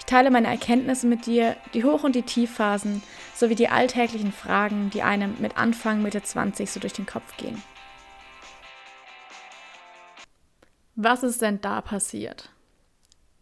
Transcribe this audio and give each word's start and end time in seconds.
Ich 0.00 0.06
teile 0.06 0.30
meine 0.32 0.48
Erkenntnisse 0.48 1.06
mit 1.06 1.26
dir, 1.26 1.56
die 1.72 1.84
Hoch- 1.84 2.02
und 2.02 2.16
die 2.16 2.22
Tiefphasen, 2.22 3.02
sowie 3.34 3.54
die 3.54 3.68
alltäglichen 3.68 4.32
Fragen, 4.32 4.90
die 4.90 5.02
einem 5.02 5.36
mit 5.38 5.56
Anfang, 5.56 6.02
Mitte 6.02 6.22
20 6.22 6.68
so 6.68 6.80
durch 6.80 6.94
den 6.94 7.06
Kopf 7.06 7.36
gehen. 7.36 7.62
Was 10.96 11.22
ist 11.22 11.40
denn 11.40 11.60
da 11.60 11.80
passiert? 11.80 12.50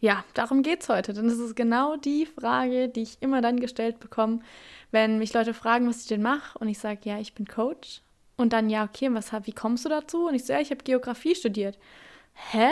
Ja, 0.01 0.25
darum 0.35 0.63
geht 0.63 0.83
es 0.83 0.89
heute, 0.89 1.15
denn 1.15 1.27
es 1.27 1.39
ist 1.39 1.57
genau 1.57 1.97
die 1.97 2.27
Frage, 2.27 2.88
die 2.88 3.02
ich 3.02 3.23
immer 3.23 3.41
dann 3.41 3.59
gestellt 3.59 3.99
bekomme, 3.99 4.41
wenn 4.91 5.19
mich 5.19 5.33
Leute 5.33 5.55
fragen, 5.55 5.88
was 5.88 6.02
ich 6.02 6.09
denn 6.09 6.23
mache 6.23 6.59
und 6.59 6.69
ich 6.69 6.79
sage, 6.79 7.01
ja, 7.05 7.19
ich 7.19 7.35
bin 7.35 7.47
Coach. 7.47 8.02
Und 8.37 8.52
dann, 8.52 8.69
ja, 8.69 8.85
okay, 8.85 9.09
was, 9.13 9.33
wie 9.33 9.52
kommst 9.52 9.85
du 9.85 9.88
dazu? 9.88 10.29
Und 10.29 10.35
ich 10.35 10.45
sage, 10.45 10.59
ja, 10.59 10.63
ich 10.63 10.71
habe 10.71 10.85
Geografie 10.85 11.35
studiert. 11.35 11.79
Hä? 12.35 12.69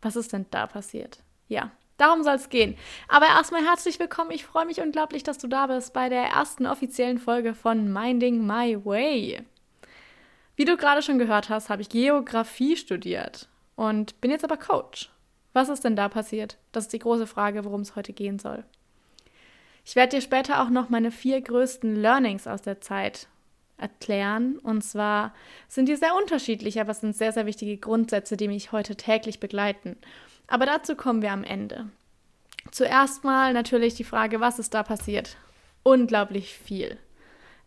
Was 0.00 0.16
ist 0.16 0.32
denn 0.32 0.46
da 0.50 0.66
passiert? 0.66 1.18
Ja, 1.48 1.70
darum 2.00 2.22
soll 2.22 2.34
es 2.34 2.48
gehen. 2.48 2.76
Aber 3.08 3.26
erstmal 3.26 3.64
herzlich 3.64 3.98
willkommen. 3.98 4.30
Ich 4.30 4.44
freue 4.44 4.66
mich 4.66 4.80
unglaublich, 4.80 5.22
dass 5.22 5.38
du 5.38 5.48
da 5.48 5.66
bist 5.66 5.92
bei 5.92 6.08
der 6.08 6.24
ersten 6.24 6.66
offiziellen 6.66 7.18
Folge 7.18 7.54
von 7.54 7.92
Minding 7.92 8.46
My 8.46 8.84
Way. 8.84 9.42
Wie 10.56 10.64
du 10.64 10.76
gerade 10.76 11.02
schon 11.02 11.18
gehört 11.18 11.48
hast, 11.48 11.68
habe 11.68 11.82
ich 11.82 11.88
Geografie 11.88 12.76
studiert 12.76 13.48
und 13.76 14.20
bin 14.20 14.30
jetzt 14.30 14.44
aber 14.44 14.56
Coach. 14.56 15.10
Was 15.52 15.68
ist 15.68 15.84
denn 15.84 15.96
da 15.96 16.08
passiert? 16.08 16.58
Das 16.72 16.84
ist 16.84 16.92
die 16.92 16.98
große 16.98 17.26
Frage, 17.26 17.64
worum 17.64 17.80
es 17.80 17.96
heute 17.96 18.12
gehen 18.12 18.38
soll. 18.38 18.64
Ich 19.84 19.96
werde 19.96 20.16
dir 20.16 20.22
später 20.22 20.62
auch 20.62 20.70
noch 20.70 20.88
meine 20.88 21.10
vier 21.10 21.40
größten 21.40 21.96
Learnings 21.96 22.46
aus 22.46 22.62
der 22.62 22.80
Zeit 22.80 23.26
erklären. 23.78 24.58
Und 24.58 24.82
zwar 24.82 25.34
sind 25.66 25.88
die 25.88 25.96
sehr 25.96 26.14
unterschiedlich, 26.14 26.80
aber 26.80 26.90
es 26.90 27.00
sind 27.00 27.16
sehr, 27.16 27.32
sehr 27.32 27.46
wichtige 27.46 27.76
Grundsätze, 27.76 28.36
die 28.36 28.48
mich 28.48 28.72
heute 28.72 28.96
täglich 28.96 29.40
begleiten. 29.40 29.96
Aber 30.50 30.66
dazu 30.66 30.96
kommen 30.96 31.22
wir 31.22 31.32
am 31.32 31.44
Ende. 31.44 31.88
Zuerst 32.72 33.24
mal 33.24 33.52
natürlich 33.54 33.94
die 33.94 34.04
Frage, 34.04 34.40
was 34.40 34.58
ist 34.58 34.74
da 34.74 34.82
passiert? 34.82 35.36
Unglaublich 35.84 36.58
viel. 36.58 36.98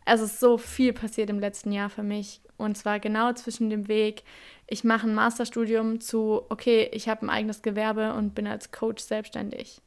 Es 0.05 0.19
ist 0.21 0.39
so 0.41 0.57
viel 0.57 0.91
passiert 0.91 1.29
im 1.29 1.39
letzten 1.39 1.71
Jahr 1.71 1.89
für 1.89 2.03
mich. 2.03 2.41
Und 2.57 2.77
zwar 2.77 2.99
genau 2.99 3.31
zwischen 3.33 3.69
dem 3.69 3.87
Weg, 3.87 4.23
ich 4.67 4.83
mache 4.83 5.07
ein 5.07 5.15
Masterstudium 5.15 6.01
zu, 6.01 6.45
okay, 6.49 6.89
ich 6.91 7.07
habe 7.07 7.25
ein 7.25 7.29
eigenes 7.29 7.61
Gewerbe 7.61 8.13
und 8.13 8.35
bin 8.35 8.47
als 8.47 8.71
Coach 8.71 9.01
selbstständig. 9.01 9.81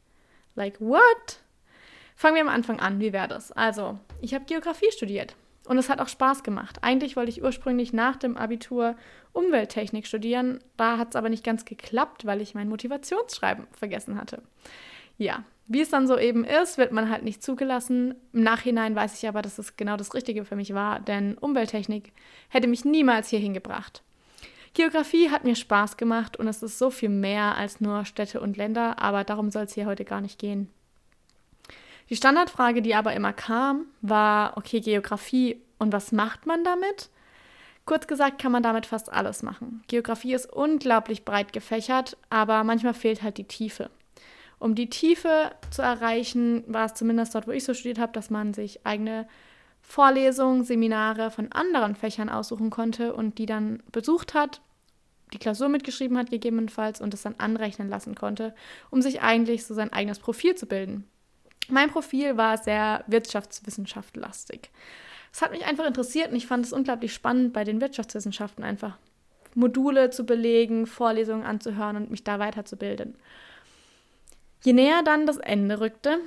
Like, 0.54 0.80
what? 0.80 1.40
Fangen 2.16 2.36
wir 2.36 2.42
am 2.42 2.48
Anfang 2.48 2.80
an. 2.80 2.98
Wie 2.98 3.12
wäre 3.12 3.28
das? 3.28 3.52
Also, 3.52 3.98
ich 4.22 4.32
habe 4.32 4.46
Geografie 4.46 4.90
studiert. 4.90 5.36
Und 5.66 5.78
es 5.78 5.88
hat 5.88 6.00
auch 6.00 6.08
Spaß 6.08 6.42
gemacht. 6.42 6.78
Eigentlich 6.82 7.16
wollte 7.16 7.30
ich 7.30 7.42
ursprünglich 7.42 7.92
nach 7.92 8.16
dem 8.16 8.36
Abitur 8.36 8.96
Umwelttechnik 9.32 10.06
studieren. 10.06 10.60
Da 10.76 10.96
hat 10.96 11.10
es 11.10 11.16
aber 11.16 11.28
nicht 11.28 11.44
ganz 11.44 11.64
geklappt, 11.64 12.24
weil 12.24 12.40
ich 12.40 12.54
mein 12.54 12.68
Motivationsschreiben 12.68 13.66
vergessen 13.72 14.20
hatte. 14.20 14.42
Ja, 15.18 15.44
wie 15.66 15.80
es 15.80 15.90
dann 15.90 16.06
so 16.06 16.16
eben 16.16 16.44
ist, 16.44 16.78
wird 16.78 16.92
man 16.92 17.10
halt 17.10 17.24
nicht 17.24 17.42
zugelassen. 17.42 18.14
Im 18.32 18.42
Nachhinein 18.42 18.94
weiß 18.94 19.20
ich 19.20 19.28
aber, 19.28 19.42
dass 19.42 19.58
es 19.58 19.76
genau 19.76 19.96
das 19.96 20.14
Richtige 20.14 20.44
für 20.44 20.54
mich 20.54 20.74
war, 20.74 21.00
denn 21.00 21.36
Umwelttechnik 21.38 22.12
hätte 22.48 22.68
mich 22.68 22.84
niemals 22.84 23.28
hierhin 23.28 23.52
gebracht. 23.52 24.02
Geografie 24.74 25.30
hat 25.30 25.44
mir 25.44 25.56
Spaß 25.56 25.96
gemacht 25.96 26.36
und 26.36 26.46
es 26.46 26.62
ist 26.62 26.78
so 26.78 26.90
viel 26.90 27.08
mehr 27.08 27.56
als 27.56 27.80
nur 27.80 28.04
Städte 28.04 28.40
und 28.40 28.56
Länder, 28.56 29.00
aber 29.00 29.24
darum 29.24 29.50
soll 29.50 29.64
es 29.64 29.74
hier 29.74 29.86
heute 29.86 30.04
gar 30.04 30.20
nicht 30.20 30.38
gehen. 30.38 30.68
Die 32.08 32.16
Standardfrage, 32.16 32.82
die 32.82 32.94
aber 32.94 33.14
immer 33.14 33.32
kam, 33.32 33.86
war, 34.00 34.56
okay, 34.56 34.80
Geografie 34.80 35.60
und 35.78 35.92
was 35.92 36.12
macht 36.12 36.46
man 36.46 36.62
damit? 36.64 37.10
Kurz 37.84 38.06
gesagt 38.06 38.40
kann 38.40 38.52
man 38.52 38.62
damit 38.62 38.86
fast 38.86 39.12
alles 39.12 39.42
machen. 39.42 39.82
Geografie 39.88 40.34
ist 40.34 40.52
unglaublich 40.52 41.24
breit 41.24 41.52
gefächert, 41.52 42.16
aber 42.30 42.64
manchmal 42.64 42.94
fehlt 42.94 43.22
halt 43.22 43.38
die 43.38 43.44
Tiefe. 43.44 43.90
Um 44.58 44.74
die 44.74 44.88
Tiefe 44.88 45.52
zu 45.70 45.82
erreichen, 45.82 46.64
war 46.66 46.86
es 46.86 46.94
zumindest 46.94 47.34
dort, 47.34 47.46
wo 47.46 47.52
ich 47.52 47.64
so 47.64 47.74
studiert 47.74 47.98
habe, 47.98 48.12
dass 48.12 48.30
man 48.30 48.54
sich 48.54 48.86
eigene 48.86 49.28
Vorlesungen, 49.82 50.64
Seminare 50.64 51.30
von 51.30 51.52
anderen 51.52 51.94
Fächern 51.94 52.28
aussuchen 52.28 52.70
konnte 52.70 53.14
und 53.14 53.38
die 53.38 53.46
dann 53.46 53.82
besucht 53.92 54.34
hat, 54.34 54.60
die 55.32 55.38
Klausur 55.38 55.68
mitgeschrieben 55.68 56.18
hat 56.18 56.30
gegebenenfalls 56.30 57.00
und 57.00 57.14
es 57.14 57.22
dann 57.22 57.36
anrechnen 57.38 57.88
lassen 57.88 58.14
konnte, 58.14 58.54
um 58.90 59.02
sich 59.02 59.22
eigentlich 59.22 59.64
so 59.64 59.74
sein 59.74 59.92
eigenes 59.92 60.18
Profil 60.18 60.54
zu 60.54 60.66
bilden. 60.66 61.04
Mein 61.68 61.90
Profil 61.90 62.36
war 62.36 62.58
sehr 62.58 63.04
wirtschaftswissenschaftlastig. 63.06 64.70
Es 65.32 65.42
hat 65.42 65.50
mich 65.50 65.66
einfach 65.66 65.86
interessiert 65.86 66.30
und 66.30 66.36
ich 66.36 66.46
fand 66.46 66.64
es 66.64 66.72
unglaublich 66.72 67.12
spannend, 67.12 67.52
bei 67.52 67.64
den 67.64 67.80
Wirtschaftswissenschaften 67.80 68.64
einfach 68.64 68.96
Module 69.54 70.10
zu 70.10 70.24
belegen, 70.24 70.86
Vorlesungen 70.86 71.44
anzuhören 71.44 71.96
und 71.96 72.10
mich 72.10 72.24
da 72.24 72.38
weiterzubilden. 72.38 73.16
Je 74.62 74.72
näher 74.72 75.02
dann 75.02 75.26
das 75.26 75.38
Ende 75.38 75.80
rückte, 75.80 76.18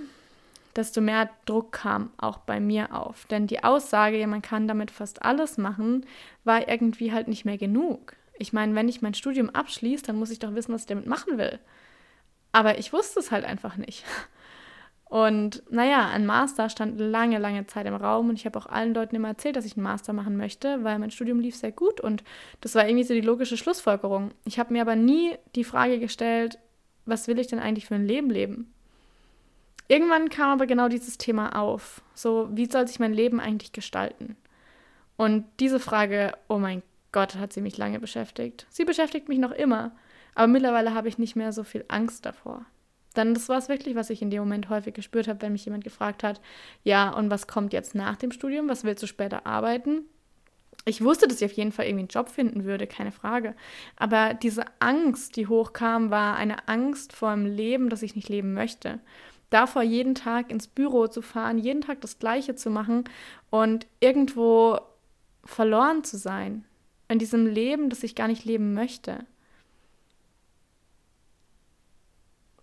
desto 0.76 1.02
mehr 1.02 1.30
Druck 1.46 1.74
kam 1.74 2.12
auch 2.18 2.40
bei 2.40 2.60
mir 2.60 2.96
auf. 2.96 3.26
Denn 3.26 3.48
die 3.48 3.64
Aussage, 3.64 4.20
ja, 4.20 4.28
man 4.28 4.42
kann 4.42 4.68
damit 4.68 4.92
fast 4.92 5.24
alles 5.24 5.58
machen, 5.58 6.06
war 6.44 6.68
irgendwie 6.68 7.12
halt 7.12 7.28
nicht 7.28 7.46
mehr 7.46 7.58
genug. 7.58 8.16
Ich 8.38 8.54
meine, 8.54 8.74
wenn 8.76 8.88
ich 8.88 9.02
mein 9.02 9.14
Studium 9.14 9.50
abschließe, 9.50 10.04
dann 10.06 10.16
muss 10.16 10.32
ich 10.32 10.40
doch 10.40 10.56
wissen, 10.56 10.74
was 10.74 10.82
ich 10.82 10.88
damit 10.88 11.06
machen 11.06 11.38
will. 11.38 11.60
Aber 12.52 12.80
ich 12.80 12.94
wusste 12.94 13.20
es 13.20 13.32
halt 13.32 13.46
einfach 13.46 13.78
nicht. 13.78 14.06
Und 15.09 15.64
naja, 15.72 16.08
ein 16.08 16.28
Master 16.28 16.70
stand 16.70 17.00
lange, 17.00 17.40
lange 17.40 17.66
Zeit 17.66 17.88
im 17.88 17.96
Raum 17.96 18.30
und 18.30 18.36
ich 18.36 18.46
habe 18.46 18.59
auch 18.59 18.68
allen 18.68 18.94
Leuten 18.94 19.16
immer 19.16 19.30
erzählt, 19.30 19.56
dass 19.56 19.66
ich 19.66 19.75
einen 19.75 19.84
Master 19.84 20.14
machen 20.14 20.38
möchte, 20.38 20.84
weil 20.84 21.00
mein 21.00 21.09
Studium 21.09 21.40
lief 21.40 21.56
sehr 21.56 21.72
gut 21.72 22.00
und 22.00 22.24
das 22.62 22.75
war 22.75 22.88
irgendwie 22.88 23.03
so 23.03 23.16
die 23.16 23.22
logische 23.22 23.58
Schlussfolgerung. 23.58 24.30
Ich 24.46 24.59
habe 24.59 24.72
mir 24.72 24.84
aber 24.84 24.96
nie 24.96 25.36
die 25.56 25.64
Frage 25.64 26.00
gestellt, 26.00 26.59
was 27.08 27.28
will 27.28 27.40
ich 27.40 27.48
denn 27.48 27.58
eigentlich 27.58 27.88
für 27.88 27.96
ein 27.96 28.06
Leben 28.06 28.30
leben? 28.30 28.72
Irgendwann 29.88 30.30
kam 30.30 30.52
aber 30.52 30.68
genau 30.68 30.88
dieses 30.90 31.18
Thema 31.18 31.59
auf. 31.59 32.03
So, 32.14 32.48
wie 32.52 32.68
soll 32.68 32.88
sich 32.88 33.00
mein 33.00 33.14
Leben 33.14 33.40
eigentlich 33.40 33.72
gestalten? 33.72 34.38
Und 35.18 35.46
diese 35.59 35.80
Frage, 35.80 36.34
oh 36.50 36.59
mein 36.59 36.84
Gott, 37.12 37.36
hat 37.36 37.52
sie 37.52 37.62
mich 37.62 37.78
lange 37.78 38.00
beschäftigt. 38.00 38.68
Sie 38.69 38.86
beschäftigt 38.86 39.28
mich 39.28 39.40
noch 39.40 39.52
immer, 39.52 39.92
aber 40.36 40.46
mittlerweile 40.46 40.94
habe 40.94 41.08
ich 41.08 41.18
nicht 41.18 41.36
mehr 41.36 41.52
so 41.52 41.64
viel 41.64 41.84
Angst 41.88 42.28
davor. 42.28 42.64
Dann 43.14 43.34
das 43.34 43.50
war 43.50 43.58
es 43.58 43.70
wirklich, 43.70 43.96
was 43.96 44.09
ich 44.09 44.22
in 44.22 44.30
dem 44.30 44.42
Moment 44.42 44.70
häufig 44.70 44.94
gespürt 44.94 45.28
habe, 45.28 45.42
wenn 45.42 45.52
mich 45.52 45.66
jemand 45.66 45.84
gefragt 45.84 46.24
hat, 46.24 46.42
ja, 46.84 47.09
und 47.09 47.30
was 47.30 47.47
kommt 47.47 47.74
jetzt 47.74 47.96
nach 47.96 48.16
dem 48.18 48.31
Studium? 48.31 48.70
Was 48.70 48.84
willst 48.84 49.03
du 49.03 49.08
später 49.08 49.46
arbeiten? 49.46 50.03
Ich 50.86 51.03
wusste, 51.03 51.28
dass 51.28 51.42
ich 51.42 51.46
auf 51.46 51.58
jeden 51.58 51.72
Fall 51.72 51.86
irgendwie 51.86 52.02
einen 52.02 52.08
Job 52.09 52.30
finden 52.30 52.64
würde, 52.64 52.88
keine 52.88 53.12
Frage. 53.12 53.56
Aber 53.98 54.34
diese 54.34 54.64
Angst, 54.80 55.36
die 55.36 55.48
hochkam, 55.48 56.09
war 56.09 56.36
eine 56.36 56.68
Angst 56.68 57.14
vor 57.14 57.30
einem 57.30 57.46
Leben, 57.46 57.90
das 57.90 58.02
ich 58.02 58.16
nicht 58.16 58.30
leben 58.30 58.53
möchte. 58.53 59.00
Davor 59.50 59.81
jeden 59.81 60.16
Tag 60.16 60.52
ins 60.52 60.68
Büro 60.68 61.08
zu 61.08 61.22
fahren, 61.22 61.58
jeden 61.58 61.81
Tag 61.81 62.02
das 62.02 62.19
Gleiche 62.19 62.56
zu 62.56 62.69
machen 62.69 63.03
und 63.50 63.88
irgendwo 64.00 64.80
verloren 65.44 66.03
zu 66.03 66.18
sein. 66.18 66.66
In 67.08 67.19
diesem 67.19 67.48
Leben, 67.48 67.90
das 67.90 68.03
ich 68.03 68.16
gar 68.16 68.28
nicht 68.28 68.46
leben 68.46 68.74
möchte. 68.74 69.25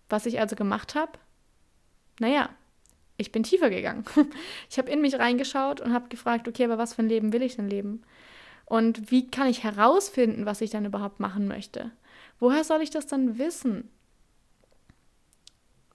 Was 0.08 0.26
ich 0.26 0.40
also 0.40 0.56
gemacht 0.56 0.94
habe? 0.94 1.12
Naja, 2.20 2.48
ich 3.16 3.32
bin 3.32 3.42
tiefer 3.42 3.70
gegangen. 3.70 4.04
Ich 4.70 4.78
habe 4.78 4.90
in 4.90 5.00
mich 5.00 5.18
reingeschaut 5.18 5.80
und 5.80 5.92
habe 5.92 6.08
gefragt, 6.08 6.48
okay, 6.48 6.64
aber 6.64 6.78
was 6.78 6.94
für 6.94 7.02
ein 7.02 7.08
Leben 7.08 7.32
will 7.32 7.42
ich 7.42 7.56
denn 7.56 7.68
leben? 7.68 8.02
Und 8.66 9.10
wie 9.10 9.30
kann 9.30 9.48
ich 9.48 9.62
herausfinden, 9.62 10.44
was 10.44 10.60
ich 10.60 10.70
dann 10.70 10.84
überhaupt 10.84 11.20
machen 11.20 11.46
möchte? 11.46 11.92
Woher 12.38 12.64
soll 12.64 12.82
ich 12.82 12.90
das 12.90 13.06
dann 13.06 13.38
wissen? 13.38 13.88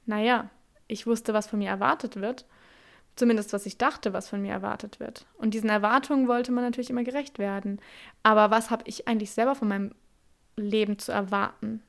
Naja, 0.05 0.49
ich 0.87 1.05
wusste, 1.05 1.33
was 1.33 1.47
von 1.47 1.59
mir 1.59 1.69
erwartet 1.69 2.15
wird. 2.15 2.45
Zumindest, 3.15 3.53
was 3.53 3.65
ich 3.65 3.77
dachte, 3.77 4.13
was 4.13 4.29
von 4.29 4.41
mir 4.41 4.53
erwartet 4.53 4.99
wird. 4.99 5.25
Und 5.37 5.53
diesen 5.53 5.69
Erwartungen 5.69 6.27
wollte 6.27 6.51
man 6.51 6.63
natürlich 6.63 6.89
immer 6.89 7.03
gerecht 7.03 7.39
werden. 7.39 7.79
Aber 8.23 8.51
was 8.51 8.71
habe 8.71 8.83
ich 8.87 9.07
eigentlich 9.07 9.31
selber 9.31 9.53
von 9.53 9.67
meinem 9.67 9.93
Leben 10.55 10.97
zu 10.97 11.11
erwarten? 11.11 11.83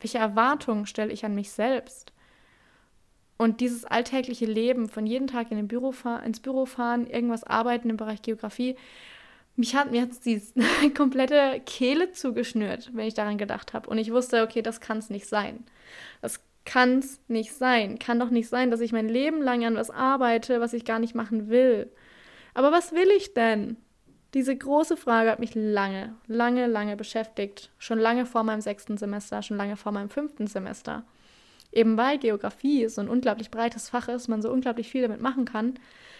Welche 0.00 0.18
Erwartungen 0.18 0.86
stelle 0.86 1.12
ich 1.12 1.24
an 1.24 1.34
mich 1.34 1.50
selbst? 1.50 2.12
Und 3.36 3.60
dieses 3.60 3.84
alltägliche 3.84 4.46
Leben, 4.46 4.88
von 4.88 5.06
jedem 5.06 5.26
Tag 5.26 5.50
in 5.50 5.56
den 5.56 5.68
Büro 5.68 5.94
ins 6.24 6.40
Büro 6.40 6.66
fahren, 6.66 7.06
irgendwas 7.06 7.44
arbeiten 7.44 7.88
im 7.88 7.96
Bereich 7.96 8.20
Geografie, 8.20 8.76
mich 9.56 9.74
hat 9.74 9.90
mir 9.90 10.02
jetzt 10.02 10.26
die 10.26 10.42
komplette 10.94 11.60
Kehle 11.64 12.12
zugeschnürt, 12.12 12.90
wenn 12.92 13.06
ich 13.06 13.14
daran 13.14 13.38
gedacht 13.38 13.72
habe. 13.72 13.88
Und 13.88 13.98
ich 13.98 14.12
wusste, 14.12 14.42
okay, 14.42 14.62
das 14.62 14.80
kann 14.80 14.98
es 14.98 15.10
nicht 15.10 15.26
sein. 15.26 15.64
Das 16.20 16.40
kann 16.64 16.98
es 16.98 17.20
nicht 17.28 17.52
sein. 17.52 17.98
Kann 17.98 18.20
doch 18.20 18.30
nicht 18.30 18.48
sein, 18.48 18.70
dass 18.70 18.80
ich 18.80 18.92
mein 18.92 19.08
Leben 19.08 19.42
lang 19.42 19.64
an 19.64 19.76
was 19.76 19.90
arbeite, 19.90 20.60
was 20.60 20.72
ich 20.72 20.84
gar 20.84 20.98
nicht 20.98 21.14
machen 21.14 21.48
will. 21.48 21.90
Aber 22.54 22.72
was 22.72 22.92
will 22.92 23.08
ich 23.16 23.34
denn? 23.34 23.76
Diese 24.34 24.56
große 24.56 24.96
Frage 24.96 25.30
hat 25.30 25.40
mich 25.40 25.54
lange, 25.54 26.14
lange, 26.26 26.66
lange 26.66 26.96
beschäftigt. 26.96 27.70
Schon 27.78 27.98
lange 27.98 28.26
vor 28.26 28.44
meinem 28.44 28.60
sechsten 28.60 28.96
Semester, 28.96 29.42
schon 29.42 29.56
lange 29.56 29.76
vor 29.76 29.92
meinem 29.92 30.08
fünften 30.08 30.46
Semester. 30.46 31.02
Eben 31.72 31.96
weil 31.96 32.18
Geografie 32.18 32.88
so 32.88 33.00
ein 33.00 33.08
unglaublich 33.08 33.50
breites 33.50 33.88
Fach 33.88 34.08
ist, 34.08 34.28
man 34.28 34.42
so 34.42 34.50
unglaublich 34.50 34.88
viel 34.88 35.02
damit 35.02 35.20
machen 35.20 35.44
kann, 35.44 35.74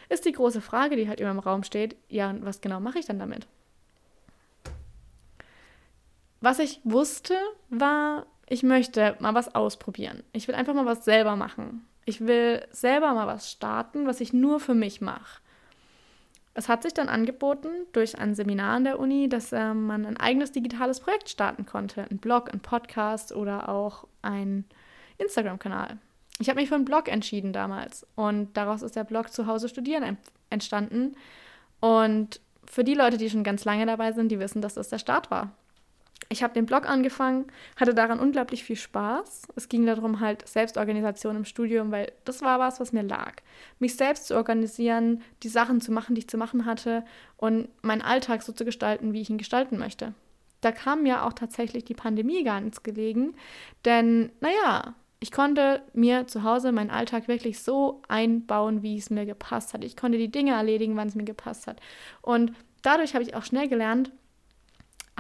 ist 0.09 0.25
die 0.25 0.33
große 0.33 0.61
Frage, 0.61 0.97
die 0.97 1.09
halt 1.09 1.21
immer 1.21 1.31
im 1.31 1.39
Raum 1.39 1.63
steht, 1.63 1.97
ja, 2.09 2.31
und 2.31 2.45
was 2.45 2.61
genau 2.61 2.81
mache 2.81 2.99
ich 2.99 3.07
dann 3.07 3.19
damit? 3.19 3.47
Was 6.41 6.59
ich 6.59 6.81
wusste, 6.85 7.35
war, 7.69 8.27
ich 8.49 8.63
möchte 8.63 9.17
mal 9.21 9.35
was 9.35 9.55
ausprobieren. 9.55 10.23
Ich 10.33 10.49
will 10.49 10.55
einfach 10.55 10.75
mal 10.75 10.87
was 10.87 11.05
selber 11.05 11.37
machen. 11.37 11.87
Ich 12.07 12.27
will 12.27 12.67
selber 12.73 13.13
mal 13.15 13.27
was 13.27 13.51
starten, 13.51 14.07
was 14.07 14.21
ich 14.21 14.33
nur 14.33 14.59
für 14.59 14.75
mich 14.75 15.01
mache. 15.01 15.41
Es 16.55 16.69
hat 16.69 16.83
sich 16.83 16.95
dann 16.95 17.09
angeboten 17.09 17.69
durch 17.93 18.19
ein 18.19 18.35
Seminar 18.35 18.77
an 18.77 18.85
der 18.85 18.99
Uni, 18.99 19.29
dass 19.29 19.53
äh, 19.53 19.73
man 19.73 20.05
ein 20.05 20.17
eigenes 20.17 20.53
digitales 20.53 21.01
Projekt 21.01 21.29
starten 21.29 21.65
konnte. 21.65 22.03
Ein 22.11 22.19
Blog, 22.19 22.53
ein 22.53 22.61
Podcast 22.61 23.33
oder 23.33 23.69
auch 23.69 24.07
ein 24.23 24.65
Instagram-Kanal. 25.19 25.99
Ich 26.39 26.49
habe 26.49 26.61
mich 26.61 26.69
für 26.69 26.75
einen 26.75 26.85
Blog 26.85 27.09
entschieden 27.09 27.53
damals 27.53 28.07
und 28.17 28.57
daraus 28.57 28.83
ist 28.83 28.97
der 28.97 29.05
Blog 29.05 29.33
Zuhause 29.33 29.69
studieren 29.69 30.17
entstanden. 30.49 31.15
Und 31.81 32.41
für 32.65 32.83
die 32.83 32.95
Leute, 32.95 33.19
die 33.19 33.31
schon 33.31 33.45
ganz 33.45 33.65
lange 33.65 33.87
dabei 33.87 34.13
sind, 34.13 34.31
die 34.31 34.41
wissen, 34.41 34.63
dass 34.63 34.75
das 34.75 34.89
der 34.89 34.99
Start 34.99 35.31
war 35.31 35.53
ich 36.33 36.45
habe 36.45 36.55
den 36.55 36.65
Blog 36.65 36.89
angefangen, 36.89 37.47
hatte 37.77 37.93
daran 37.93 38.21
unglaublich 38.21 38.63
viel 38.63 38.77
Spaß. 38.77 39.49
Es 39.57 39.69
ging 39.69 39.85
darum, 39.85 40.21
halt 40.21 40.47
Selbstorganisation 40.47 41.35
im 41.35 41.45
Studium, 41.45 41.91
weil 41.91 42.13
das 42.25 42.41
war 42.41 42.61
was, 42.61 42.79
was 42.79 42.93
mir 42.93 43.03
lag. 43.03 43.35
Mich 43.81 43.97
selbst 43.97 44.29
zu 44.29 44.37
organisieren, 44.37 45.23
die 45.43 45.49
Sachen 45.49 45.81
zu 45.81 45.91
machen, 45.91 46.15
die 46.15 46.21
ich 46.21 46.29
zu 46.29 46.39
machen 46.39 46.67
hatte 46.67 47.05
und 47.37 47.69
meinen 47.83 48.01
Alltag 48.01 48.43
so 48.43 48.53
zu 48.53 48.65
gestalten, 48.65 49.13
wie 49.13 49.21
ich 49.21 49.29
ihn 49.29 49.39
gestalten 49.39 49.77
möchte. 49.77 50.15
Da 50.61 50.71
kam 50.71 51.03
mir 51.03 51.25
auch 51.25 51.33
tatsächlich 51.33 51.85
die 51.85 51.95
Pandemie 51.95 52.45
gar 52.45 52.61
nichts 52.61 52.85
gelegen, 52.85 53.35
denn 53.85 54.31
naja, 54.41 54.95
ich 55.19 55.33
konnte 55.33 55.83
mir 55.95 56.29
zu 56.29 56.45
Hause 56.45 56.71
meinen 56.71 56.91
Alltag 56.91 57.27
wirklich 57.27 57.59
so 57.59 58.03
einbauen, 58.09 58.83
wie 58.83 58.97
es 58.97 59.11
mir 59.11 59.27
gepasst 59.27 59.75
hat. 59.75 59.85
Ich 59.85 59.97
konnte 59.97 60.17
die 60.17 60.31
Dinge 60.31 60.53
erledigen, 60.53 60.97
wann 60.97 61.09
es 61.09 61.15
mir 61.15 61.25
gepasst 61.25 61.67
hat. 61.67 61.81
Und 62.23 62.53
dadurch 62.83 63.15
habe 63.15 63.25
ich 63.25 63.35
auch 63.35 63.45
schnell 63.45 63.69
gelernt, 63.69 64.13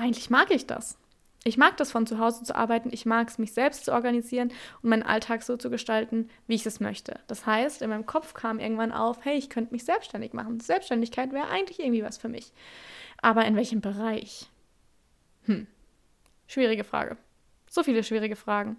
eigentlich 0.00 0.30
mag 0.30 0.50
ich 0.50 0.66
das. 0.66 0.98
Ich 1.44 1.56
mag 1.56 1.76
das 1.78 1.90
von 1.90 2.06
zu 2.06 2.18
Hause 2.18 2.44
zu 2.44 2.54
arbeiten, 2.54 2.90
ich 2.92 3.06
mag 3.06 3.28
es, 3.28 3.38
mich 3.38 3.54
selbst 3.54 3.86
zu 3.86 3.92
organisieren 3.92 4.52
und 4.82 4.90
meinen 4.90 5.02
Alltag 5.02 5.42
so 5.42 5.56
zu 5.56 5.70
gestalten, 5.70 6.28
wie 6.46 6.54
ich 6.54 6.66
es 6.66 6.80
möchte. 6.80 7.18
Das 7.28 7.46
heißt, 7.46 7.80
in 7.80 7.88
meinem 7.88 8.04
Kopf 8.04 8.34
kam 8.34 8.58
irgendwann 8.58 8.92
auf, 8.92 9.24
hey, 9.24 9.38
ich 9.38 9.48
könnte 9.48 9.72
mich 9.72 9.84
selbstständig 9.84 10.34
machen. 10.34 10.60
Selbstständigkeit 10.60 11.32
wäre 11.32 11.48
eigentlich 11.48 11.80
irgendwie 11.80 12.02
was 12.02 12.18
für 12.18 12.28
mich. 12.28 12.52
Aber 13.22 13.46
in 13.46 13.56
welchem 13.56 13.80
Bereich? 13.80 14.50
Hm, 15.46 15.66
schwierige 16.46 16.84
Frage. 16.84 17.16
So 17.70 17.82
viele 17.82 18.04
schwierige 18.04 18.36
Fragen. 18.36 18.76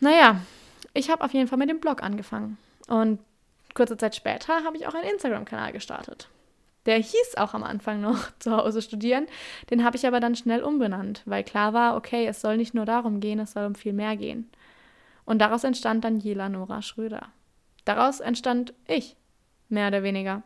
Naja, 0.00 0.40
ich 0.92 1.08
habe 1.08 1.22
auf 1.22 1.32
jeden 1.32 1.46
Fall 1.46 1.58
mit 1.58 1.70
dem 1.70 1.78
Blog 1.78 2.02
angefangen. 2.02 2.58
Und 2.88 3.20
kurze 3.74 3.96
Zeit 3.96 4.16
später 4.16 4.64
habe 4.64 4.76
ich 4.76 4.88
auch 4.88 4.94
einen 4.94 5.08
Instagram-Kanal 5.08 5.72
gestartet. 5.72 6.28
Der 6.86 6.96
hieß 6.96 7.36
auch 7.36 7.54
am 7.54 7.62
Anfang 7.62 8.00
noch 8.00 8.18
zu 8.38 8.56
Hause 8.56 8.82
studieren. 8.82 9.26
Den 9.70 9.84
habe 9.84 9.96
ich 9.96 10.06
aber 10.06 10.20
dann 10.20 10.34
schnell 10.34 10.62
umbenannt, 10.62 11.22
weil 11.26 11.44
klar 11.44 11.72
war, 11.72 11.96
okay, 11.96 12.26
es 12.26 12.40
soll 12.40 12.56
nicht 12.56 12.74
nur 12.74 12.84
darum 12.84 13.20
gehen, 13.20 13.38
es 13.38 13.52
soll 13.52 13.66
um 13.66 13.74
viel 13.74 13.92
mehr 13.92 14.16
gehen. 14.16 14.50
Und 15.24 15.38
daraus 15.38 15.64
entstand 15.64 16.04
dann 16.04 16.18
Jela 16.18 16.48
Nora 16.48 16.82
Schröder. 16.82 17.28
Daraus 17.84 18.20
entstand 18.20 18.74
ich, 18.86 19.16
mehr 19.68 19.88
oder 19.88 20.02
weniger. 20.02 20.42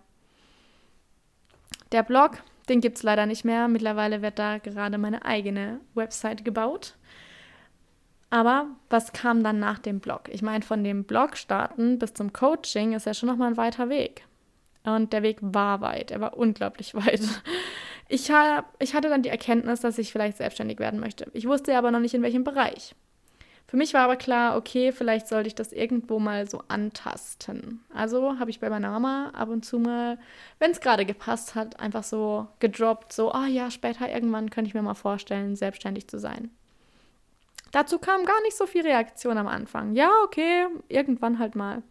Der 1.93 2.03
Blog, 2.03 2.43
den 2.69 2.81
gibt 2.81 2.97
es 2.97 3.03
leider 3.03 3.27
nicht 3.27 3.45
mehr. 3.45 3.69
Mittlerweile 3.69 4.23
wird 4.23 4.39
da 4.39 4.59
gerade 4.59 4.99
meine 4.99 5.25
eigene 5.25 5.81
Website 5.95 6.45
gebaut. 6.45 6.95
Aber 8.29 8.67
was 8.91 9.13
kam 9.13 9.45
dann 9.45 9.61
nach 9.61 9.79
dem 9.79 10.01
Blog? 10.01 10.29
Ich 10.31 10.43
meine, 10.43 10.65
von 10.65 10.83
dem 10.83 11.05
Blog 11.05 11.37
starten 11.37 11.99
bis 11.99 12.15
zum 12.15 12.33
Coaching 12.33 12.93
ist 12.93 13.07
ja 13.07 13.15
schon 13.15 13.29
nochmal 13.29 13.51
ein 13.51 13.57
weiter 13.57 13.89
Weg. 13.89 14.25
Und 14.87 15.13
der 15.13 15.23
Weg 15.23 15.39
war 15.41 15.81
weit, 15.81 16.11
er 16.11 16.21
war 16.21 16.37
unglaublich 16.37 16.95
weit. 16.95 17.21
Ich, 18.09 18.31
hab, 18.31 18.73
ich 18.79 18.95
hatte 18.95 19.09
dann 19.09 19.23
die 19.23 19.29
Erkenntnis, 19.29 19.81
dass 19.81 19.99
ich 19.99 20.13
vielleicht 20.13 20.37
selbstständig 20.37 20.79
werden 20.79 21.01
möchte. 21.01 21.27
Ich 21.33 21.47
wusste 21.47 21.77
aber 21.77 21.91
noch 21.91 22.01
nicht, 22.01 22.15
in 22.15 22.23
welchem 22.23 22.45
Bereich. 22.45 22.95
Für 23.69 23.77
mich 23.77 23.95
war 23.95 24.03
aber 24.03 24.15
klar, 24.15 24.57
okay, 24.57 24.93
vielleicht 24.93 25.27
sollte 25.27 25.49
ich 25.49 25.57
das 25.57 25.73
irgendwo 25.73 26.21
mal 26.21 26.49
so 26.49 26.63
antasten. 26.69 27.85
Also 27.93 28.39
habe 28.39 28.51
ich 28.51 28.61
bei 28.61 28.71
meiner 28.71 28.93
Mama 28.93 29.31
ab 29.31 29.49
und 29.49 29.65
zu 29.65 29.81
mal, 29.81 30.19
wenn 30.61 30.71
es 30.71 30.81
gerade 30.81 31.05
gepasst 31.05 31.57
hat, 31.57 31.81
einfach 31.81 32.05
so 32.05 32.47
gedroppt, 32.61 33.13
so, 33.13 33.33
ah 33.33 33.43
oh 33.45 33.49
ja, 33.49 33.73
später 33.73 34.09
irgendwann 34.09 34.51
könnte 34.51 34.69
ich 34.69 34.75
mir 34.75 34.83
mal 34.83 34.95
vorstellen, 34.95 35.57
selbstständig 35.57 36.07
zu 36.07 36.21
sein. 36.21 36.51
Dazu 37.73 37.99
kam 37.99 38.25
gar 38.25 38.41
nicht 38.43 38.57
so 38.57 38.67
viel 38.67 38.83
Reaktion 38.83 39.37
am 39.37 39.49
Anfang. 39.49 39.95
Ja, 39.95 40.11
okay, 40.25 40.67
irgendwann 40.89 41.41
halt 41.41 41.57
mal. 41.57 41.83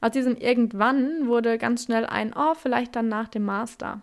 Aus 0.00 0.12
diesem 0.12 0.36
irgendwann 0.36 1.26
wurde 1.26 1.58
ganz 1.58 1.84
schnell 1.84 2.06
ein, 2.06 2.32
oh, 2.36 2.54
vielleicht 2.54 2.94
dann 2.94 3.08
nach 3.08 3.28
dem 3.28 3.44
Master. 3.44 4.02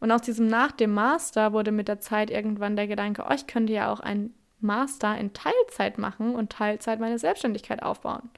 Und 0.00 0.12
aus 0.12 0.22
diesem 0.22 0.46
nach 0.46 0.72
dem 0.72 0.94
Master 0.94 1.52
wurde 1.52 1.72
mit 1.72 1.88
der 1.88 2.00
Zeit 2.00 2.30
irgendwann 2.30 2.76
der 2.76 2.86
Gedanke, 2.86 3.24
oh, 3.28 3.34
ich 3.34 3.46
könnte 3.46 3.72
ja 3.72 3.92
auch 3.92 4.00
ein 4.00 4.32
Master 4.60 5.16
in 5.18 5.32
Teilzeit 5.32 5.98
machen 5.98 6.34
und 6.34 6.50
Teilzeit 6.50 7.00
meine 7.00 7.18
Selbstständigkeit 7.18 7.82
aufbauen. 7.82 8.30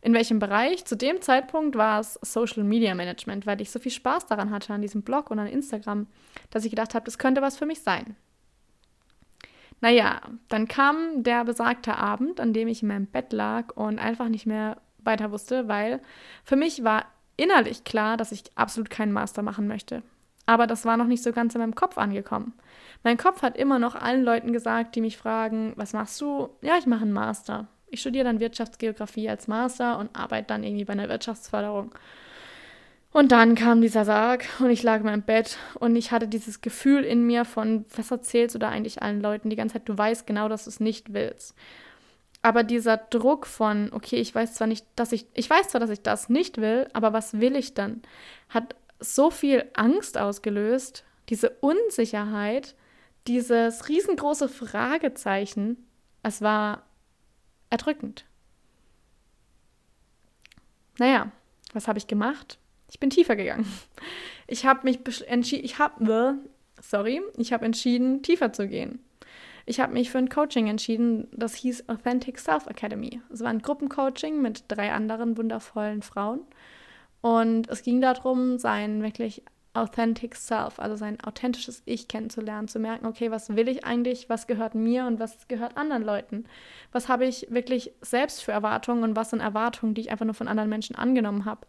In 0.00 0.14
welchem 0.14 0.38
Bereich? 0.38 0.84
Zu 0.84 0.96
dem 0.96 1.20
Zeitpunkt 1.20 1.74
war 1.76 1.98
es 1.98 2.14
Social 2.22 2.62
Media 2.62 2.94
Management, 2.94 3.46
weil 3.46 3.60
ich 3.60 3.70
so 3.70 3.80
viel 3.80 3.90
Spaß 3.90 4.26
daran 4.26 4.50
hatte 4.50 4.72
an 4.72 4.82
diesem 4.82 5.02
Blog 5.02 5.30
und 5.30 5.38
an 5.38 5.48
Instagram, 5.48 6.06
dass 6.50 6.64
ich 6.64 6.70
gedacht 6.70 6.94
habe, 6.94 7.04
das 7.04 7.18
könnte 7.18 7.42
was 7.42 7.56
für 7.56 7.66
mich 7.66 7.80
sein. 7.80 8.14
Naja, 9.80 10.20
dann 10.48 10.68
kam 10.68 11.22
der 11.22 11.44
besagte 11.44 11.96
Abend, 11.96 12.40
an 12.40 12.52
dem 12.52 12.68
ich 12.68 12.82
in 12.82 12.88
meinem 12.88 13.06
Bett 13.06 13.32
lag 13.32 13.74
und 13.76 13.98
einfach 13.98 14.28
nicht 14.28 14.46
mehr 14.46 14.78
weiter 15.06 15.30
wusste, 15.30 15.68
weil 15.68 16.00
für 16.44 16.56
mich 16.56 16.84
war 16.84 17.06
innerlich 17.36 17.84
klar, 17.84 18.16
dass 18.16 18.32
ich 18.32 18.44
absolut 18.54 18.90
keinen 18.90 19.12
Master 19.12 19.42
machen 19.42 19.66
möchte. 19.66 20.02
Aber 20.46 20.66
das 20.66 20.84
war 20.84 20.96
noch 20.96 21.06
nicht 21.06 21.22
so 21.22 21.32
ganz 21.32 21.54
in 21.54 21.60
meinem 21.60 21.74
Kopf 21.74 21.98
angekommen. 21.98 22.54
Mein 23.02 23.16
Kopf 23.16 23.42
hat 23.42 23.56
immer 23.56 23.78
noch 23.78 23.94
allen 23.96 24.22
Leuten 24.22 24.52
gesagt, 24.52 24.94
die 24.94 25.00
mich 25.00 25.16
fragen, 25.16 25.72
was 25.76 25.92
machst 25.92 26.20
du? 26.20 26.50
Ja, 26.62 26.78
ich 26.78 26.86
mache 26.86 27.02
einen 27.02 27.12
Master. 27.12 27.66
Ich 27.88 28.00
studiere 28.00 28.24
dann 28.24 28.40
Wirtschaftsgeografie 28.40 29.28
als 29.28 29.48
Master 29.48 29.98
und 29.98 30.14
arbeite 30.14 30.48
dann 30.48 30.64
irgendwie 30.64 30.84
bei 30.84 30.92
einer 30.92 31.08
Wirtschaftsförderung. 31.08 31.92
Und 33.12 33.32
dann 33.32 33.54
kam 33.54 33.80
dieser 33.80 34.04
Sarg 34.04 34.46
und 34.58 34.70
ich 34.70 34.82
lag 34.82 34.98
in 34.98 35.06
meinem 35.06 35.22
Bett 35.22 35.56
und 35.80 35.96
ich 35.96 36.12
hatte 36.12 36.28
dieses 36.28 36.60
Gefühl 36.60 37.02
in 37.02 37.26
mir 37.26 37.44
von, 37.44 37.86
was 37.96 38.10
erzählst 38.10 38.54
du 38.54 38.58
da 38.58 38.68
eigentlich 38.68 39.02
allen 39.02 39.22
Leuten 39.22 39.50
die 39.50 39.56
ganze 39.56 39.74
Zeit? 39.74 39.88
Du 39.88 39.96
weißt 39.96 40.26
genau, 40.26 40.48
dass 40.48 40.64
du 40.64 40.70
es 40.70 40.80
nicht 40.80 41.12
willst. 41.14 41.54
Aber 42.46 42.62
dieser 42.62 42.96
Druck 42.96 43.44
von, 43.44 43.92
okay, 43.92 44.20
ich 44.20 44.32
weiß 44.32 44.54
zwar 44.54 44.68
nicht, 44.68 44.86
dass 44.94 45.10
ich, 45.10 45.26
ich 45.34 45.50
weiß 45.50 45.70
zwar, 45.70 45.80
dass 45.80 45.90
ich 45.90 46.02
das 46.02 46.28
nicht 46.28 46.58
will, 46.58 46.86
aber 46.92 47.12
was 47.12 47.40
will 47.40 47.56
ich 47.56 47.74
dann, 47.74 48.02
hat 48.48 48.76
so 49.00 49.32
viel 49.32 49.68
Angst 49.74 50.16
ausgelöst, 50.16 51.02
diese 51.28 51.50
Unsicherheit, 51.58 52.76
dieses 53.26 53.88
riesengroße 53.88 54.48
Fragezeichen. 54.48 55.88
Es 56.22 56.40
war 56.40 56.84
erdrückend. 57.68 58.26
Naja, 60.98 61.32
was 61.72 61.88
habe 61.88 61.98
ich 61.98 62.06
gemacht? 62.06 62.60
Ich 62.88 63.00
bin 63.00 63.10
tiefer 63.10 63.34
gegangen. 63.34 63.66
Ich 64.46 64.64
habe 64.64 64.82
mich 64.84 65.00
entschieden, 65.26 65.64
ich 65.64 65.80
habe, 65.80 66.38
sorry, 66.80 67.20
ich 67.38 67.52
habe 67.52 67.64
entschieden, 67.64 68.22
tiefer 68.22 68.52
zu 68.52 68.68
gehen. 68.68 69.00
Ich 69.68 69.80
habe 69.80 69.92
mich 69.92 70.10
für 70.10 70.18
ein 70.18 70.28
Coaching 70.28 70.68
entschieden, 70.68 71.26
das 71.32 71.56
hieß 71.56 71.88
Authentic 71.88 72.38
Self 72.38 72.66
Academy. 72.68 73.20
Es 73.32 73.40
war 73.40 73.48
ein 73.48 73.62
Gruppencoaching 73.62 74.40
mit 74.40 74.64
drei 74.68 74.92
anderen 74.92 75.36
wundervollen 75.36 76.02
Frauen. 76.02 76.40
Und 77.20 77.68
es 77.68 77.82
ging 77.82 78.00
darum, 78.00 78.58
sein 78.58 79.02
wirklich 79.02 79.42
Authentic 79.74 80.36
Self, 80.36 80.78
also 80.78 80.94
sein 80.94 81.20
authentisches 81.20 81.82
Ich 81.84 82.06
kennenzulernen, 82.06 82.68
zu 82.68 82.78
merken, 82.78 83.06
okay, 83.06 83.32
was 83.32 83.56
will 83.56 83.68
ich 83.68 83.84
eigentlich, 83.84 84.30
was 84.30 84.46
gehört 84.46 84.76
mir 84.76 85.04
und 85.04 85.18
was 85.18 85.48
gehört 85.48 85.76
anderen 85.76 86.04
Leuten? 86.04 86.44
Was 86.92 87.08
habe 87.08 87.26
ich 87.26 87.48
wirklich 87.50 87.90
selbst 88.00 88.44
für 88.44 88.52
Erwartungen 88.52 89.02
und 89.02 89.16
was 89.16 89.30
sind 89.30 89.40
Erwartungen, 89.40 89.94
die 89.94 90.02
ich 90.02 90.10
einfach 90.12 90.24
nur 90.24 90.34
von 90.34 90.48
anderen 90.48 90.70
Menschen 90.70 90.94
angenommen 90.94 91.44
habe? 91.44 91.66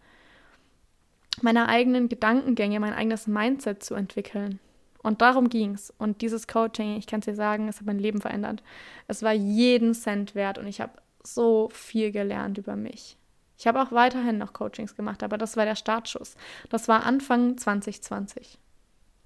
Meine 1.42 1.68
eigenen 1.68 2.10
Gedankengänge, 2.10 2.80
mein 2.80 2.94
eigenes 2.94 3.26
Mindset 3.26 3.84
zu 3.84 3.96
entwickeln. 3.96 4.60
Und 5.08 5.22
darum 5.22 5.48
ging 5.48 5.74
es. 5.74 5.90
Und 5.98 6.22
dieses 6.22 6.48
Coaching, 6.48 6.98
ich 6.98 7.08
kann 7.08 7.22
es 7.22 7.26
dir 7.28 7.36
sagen, 7.36 7.70
es 7.70 7.78
hat 7.78 7.86
mein 7.86 7.98
Leben 7.98 8.20
verändert. 8.20 8.62
Es 9.08 9.24
war 9.24 9.32
jeden 9.32 9.94
Cent 9.94 10.36
wert 10.36 10.58
und 10.58 10.68
ich 10.68 10.82
habe 10.82 10.92
so 11.24 11.70
viel 11.72 12.12
gelernt 12.12 12.58
über 12.58 12.76
mich. 12.76 13.18
Ich 13.58 13.68
habe 13.68 13.82
auch 13.82 13.94
weiterhin 13.94 14.38
noch 14.38 14.52
Coachings 14.52 14.98
gemacht, 14.98 15.24
aber 15.24 15.38
das 15.38 15.56
war 15.56 15.64
der 15.64 15.78
Startschuss. 15.78 16.36
Das 16.70 16.90
war 16.90 17.06
Anfang 17.06 17.58
2020. 17.58 18.60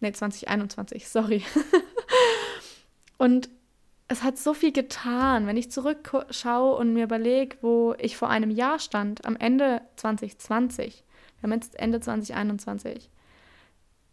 Nee, 0.02 0.12
2021, 0.12 1.10
sorry. 1.10 1.44
und 3.18 3.50
es 4.08 4.22
hat 4.22 4.38
so 4.38 4.54
viel 4.54 4.72
getan, 4.72 5.48
wenn 5.48 5.58
ich 5.58 5.72
zurückschaue 5.72 6.76
und 6.76 6.94
mir 6.94 7.06
überlege, 7.06 7.58
wo 7.62 7.96
ich 7.98 8.18
vor 8.18 8.30
einem 8.30 8.52
Jahr 8.52 8.78
stand, 8.78 9.26
am 9.26 9.36
Ende 9.36 9.82
2020. 9.96 11.04
Wir 11.40 11.42
haben 11.42 11.54
jetzt 11.54 11.80
Ende 11.80 12.00
2021 12.00 13.10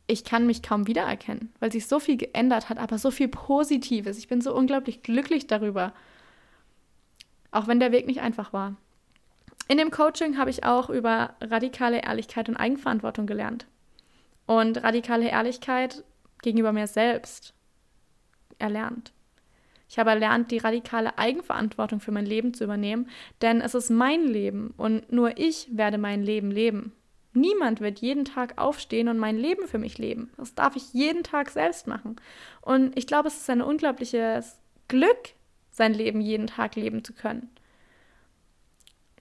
ich 0.08 0.24
kann 0.24 0.46
mich 0.46 0.62
kaum 0.62 0.86
wiedererkennen, 0.86 1.52
weil 1.60 1.70
sich 1.70 1.86
so 1.86 2.00
viel 2.00 2.16
geändert 2.16 2.70
hat, 2.70 2.78
aber 2.78 2.98
so 2.98 3.10
viel 3.10 3.28
Positives. 3.28 4.18
Ich 4.18 4.26
bin 4.26 4.40
so 4.40 4.54
unglaublich 4.54 5.02
glücklich 5.02 5.46
darüber. 5.46 5.92
Auch 7.50 7.68
wenn 7.68 7.78
der 7.78 7.92
Weg 7.92 8.06
nicht 8.06 8.20
einfach 8.20 8.52
war. 8.52 8.76
In 9.68 9.76
dem 9.76 9.90
Coaching 9.90 10.38
habe 10.38 10.48
ich 10.48 10.64
auch 10.64 10.88
über 10.88 11.34
radikale 11.42 12.00
Ehrlichkeit 12.00 12.48
und 12.48 12.56
Eigenverantwortung 12.56 13.26
gelernt. 13.26 13.66
Und 14.46 14.82
radikale 14.82 15.28
Ehrlichkeit 15.28 16.04
gegenüber 16.40 16.72
mir 16.72 16.86
selbst 16.86 17.52
erlernt. 18.58 19.12
Ich 19.90 19.98
habe 19.98 20.10
erlernt, 20.10 20.50
die 20.50 20.58
radikale 20.58 21.18
Eigenverantwortung 21.18 22.00
für 22.00 22.12
mein 22.12 22.26
Leben 22.26 22.54
zu 22.54 22.64
übernehmen, 22.64 23.08
denn 23.42 23.60
es 23.60 23.74
ist 23.74 23.90
mein 23.90 24.26
Leben 24.26 24.72
und 24.78 25.12
nur 25.12 25.36
ich 25.36 25.68
werde 25.70 25.98
mein 25.98 26.22
Leben 26.22 26.50
leben. 26.50 26.92
Niemand 27.32 27.80
wird 27.80 28.00
jeden 28.00 28.24
Tag 28.24 28.58
aufstehen 28.58 29.08
und 29.08 29.18
mein 29.18 29.36
Leben 29.36 29.68
für 29.68 29.78
mich 29.78 29.98
leben. 29.98 30.30
Das 30.36 30.54
darf 30.54 30.76
ich 30.76 30.92
jeden 30.92 31.22
Tag 31.22 31.50
selbst 31.50 31.86
machen. 31.86 32.16
Und 32.60 32.96
ich 32.98 33.06
glaube, 33.06 33.28
es 33.28 33.36
ist 33.36 33.50
ein 33.50 33.62
unglaubliches 33.62 34.58
Glück, 34.88 35.34
sein 35.70 35.94
Leben 35.94 36.20
jeden 36.20 36.46
Tag 36.46 36.74
leben 36.74 37.04
zu 37.04 37.12
können. 37.12 37.50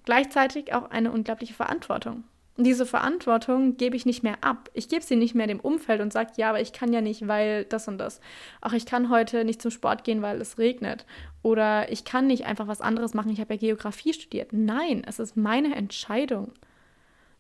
Gleichzeitig 0.06 0.74
auch 0.74 0.90
eine 0.90 1.12
unglaubliche 1.12 1.54
Verantwortung. 1.54 2.24
Und 2.58 2.64
diese 2.64 2.88
Verantwortung 2.88 3.78
gebe 3.78 3.96
ich 3.96 4.08
nicht 4.08 4.24
mehr 4.24 4.38
ab. 4.42 4.70
Ich 4.74 4.90
gebe 4.90 5.04
sie 5.04 5.16
nicht 5.16 5.36
mehr 5.36 5.46
dem 5.46 5.60
Umfeld 5.60 6.02
und 6.02 6.12
sage, 6.12 6.32
ja, 6.38 6.50
aber 6.50 6.60
ich 6.60 6.74
kann 6.74 6.92
ja 6.92 7.02
nicht, 7.02 7.28
weil 7.28 7.66
das 7.66 7.88
und 7.88 8.00
das. 8.00 8.20
Auch 8.62 8.74
ich 8.74 8.88
kann 8.88 9.10
heute 9.10 9.46
nicht 9.46 9.62
zum 9.62 9.70
Sport 9.70 10.04
gehen, 10.04 10.24
weil 10.24 10.42
es 10.42 10.58
regnet. 10.58 11.06
Oder 11.44 11.92
ich 11.92 12.04
kann 12.04 12.26
nicht 12.26 12.46
einfach 12.46 12.68
was 12.68 12.82
anderes 12.82 13.14
machen. 13.14 13.32
Ich 13.32 13.40
habe 13.40 13.54
ja 13.54 13.60
Geografie 13.60 14.14
studiert. 14.14 14.54
Nein, 14.54 15.04
es 15.06 15.20
ist 15.20 15.38
meine 15.38 15.76
Entscheidung. 15.76 16.52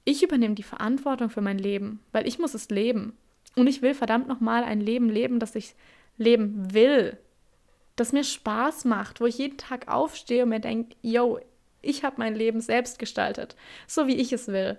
Ich 0.09 0.23
übernehme 0.23 0.55
die 0.55 0.63
Verantwortung 0.63 1.29
für 1.29 1.41
mein 1.41 1.57
Leben, 1.57 1.99
weil 2.13 2.25
ich 2.25 2.39
muss 2.39 2.53
es 2.53 2.69
leben. 2.69 3.17
Und 3.57 3.67
ich 3.67 3.81
will 3.81 3.93
verdammt 3.93 4.29
nochmal 4.29 4.63
ein 4.63 4.79
Leben 4.79 5.09
leben, 5.09 5.37
das 5.37 5.53
ich 5.53 5.75
leben 6.15 6.73
will. 6.73 7.17
Das 7.97 8.13
mir 8.13 8.23
Spaß 8.23 8.85
macht, 8.85 9.19
wo 9.19 9.25
ich 9.25 9.37
jeden 9.37 9.57
Tag 9.57 9.89
aufstehe 9.89 10.43
und 10.43 10.49
mir 10.49 10.61
denke, 10.61 10.95
yo, 11.01 11.41
ich 11.81 12.05
habe 12.05 12.15
mein 12.19 12.35
Leben 12.35 12.61
selbst 12.61 12.99
gestaltet, 12.99 13.57
so 13.85 14.07
wie 14.07 14.15
ich 14.15 14.31
es 14.31 14.47
will. 14.47 14.77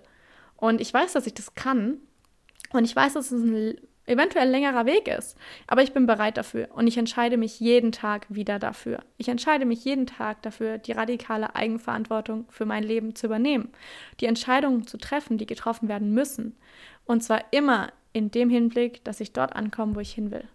Und 0.57 0.81
ich 0.81 0.95
weiß, 0.95 1.13
dass 1.13 1.27
ich 1.27 1.35
das 1.35 1.55
kann. 1.55 1.99
Und 2.73 2.87
ich 2.87 2.97
weiß, 2.97 3.13
dass 3.13 3.31
es 3.31 3.45
ein 3.45 3.79
eventuell 4.09 4.49
längerer 4.49 4.87
Weg 4.87 5.09
ist. 5.09 5.37
Aber 5.67 5.83
ich 5.83 5.93
bin 5.93 6.07
bereit 6.07 6.37
dafür. 6.37 6.69
Und 6.73 6.87
ich 6.87 6.97
entscheide 6.97 7.37
mich 7.37 7.61
jeden 7.61 7.93
Tag 7.93 8.27
wieder 8.29 8.59
dafür. 8.59 9.01
Ich 9.17 9.29
entscheide 9.29 9.65
mich 9.65 9.85
jeden 9.85 10.07
Tag 10.07 10.43
dafür, 10.43 10.79
die 10.79 10.93
radikale 10.93 11.55
Eigenverantwortung 11.55 12.47
für 12.51 12.67
mein 12.67 12.83
Leben 12.83 13.15
zu 13.15 13.27
übernehmen. 13.27 13.71
Die 14.21 14.27
Entscheidungen 14.27 14.87
zu 14.87 14.99
treffen, 14.99 15.39
die 15.39 15.47
getroffen 15.47 15.89
werden 15.89 16.13
müssen. 16.13 16.57
Und 17.05 17.23
zwar 17.23 17.45
immer 17.53 17.93
in 18.13 18.31
dem 18.31 18.51
Hinblick, 18.51 19.05
dass 19.05 19.21
ich 19.21 19.33
dort 19.33 19.55
ankomme, 19.55 19.95
wo 19.95 20.01
ich 20.01 20.13
hin 20.13 20.31
will. 20.31 20.49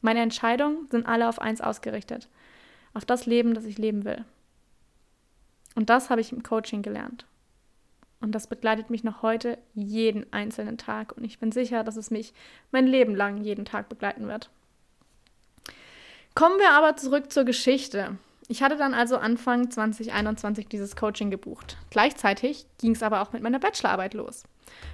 Meine 0.00 0.20
Entscheidungen 0.20 0.88
sind 0.90 1.06
alle 1.06 1.28
auf 1.28 1.40
eins 1.40 1.60
ausgerichtet. 1.60 2.28
Auf 2.92 3.04
das 3.04 3.26
Leben, 3.26 3.54
das 3.54 3.64
ich 3.64 3.78
leben 3.78 4.04
will. 4.04 4.24
Und 5.74 5.90
das 5.90 6.10
habe 6.10 6.20
ich 6.20 6.32
im 6.32 6.42
Coaching 6.42 6.82
gelernt. 6.82 7.26
Und 8.24 8.32
das 8.32 8.46
begleitet 8.46 8.88
mich 8.88 9.04
noch 9.04 9.20
heute 9.20 9.58
jeden 9.74 10.32
einzelnen 10.32 10.78
Tag. 10.78 11.12
Und 11.14 11.24
ich 11.24 11.38
bin 11.38 11.52
sicher, 11.52 11.84
dass 11.84 11.96
es 11.96 12.10
mich 12.10 12.32
mein 12.72 12.86
Leben 12.86 13.14
lang 13.14 13.36
jeden 13.36 13.66
Tag 13.66 13.90
begleiten 13.90 14.28
wird. 14.28 14.48
Kommen 16.34 16.58
wir 16.58 16.72
aber 16.72 16.96
zurück 16.96 17.30
zur 17.30 17.44
Geschichte. 17.44 18.16
Ich 18.48 18.62
hatte 18.62 18.78
dann 18.78 18.94
also 18.94 19.18
Anfang 19.18 19.70
2021 19.70 20.68
dieses 20.68 20.96
Coaching 20.96 21.30
gebucht. 21.30 21.76
Gleichzeitig 21.90 22.66
ging 22.78 22.92
es 22.92 23.02
aber 23.02 23.20
auch 23.20 23.34
mit 23.34 23.42
meiner 23.42 23.58
Bachelorarbeit 23.58 24.14
los. 24.14 24.44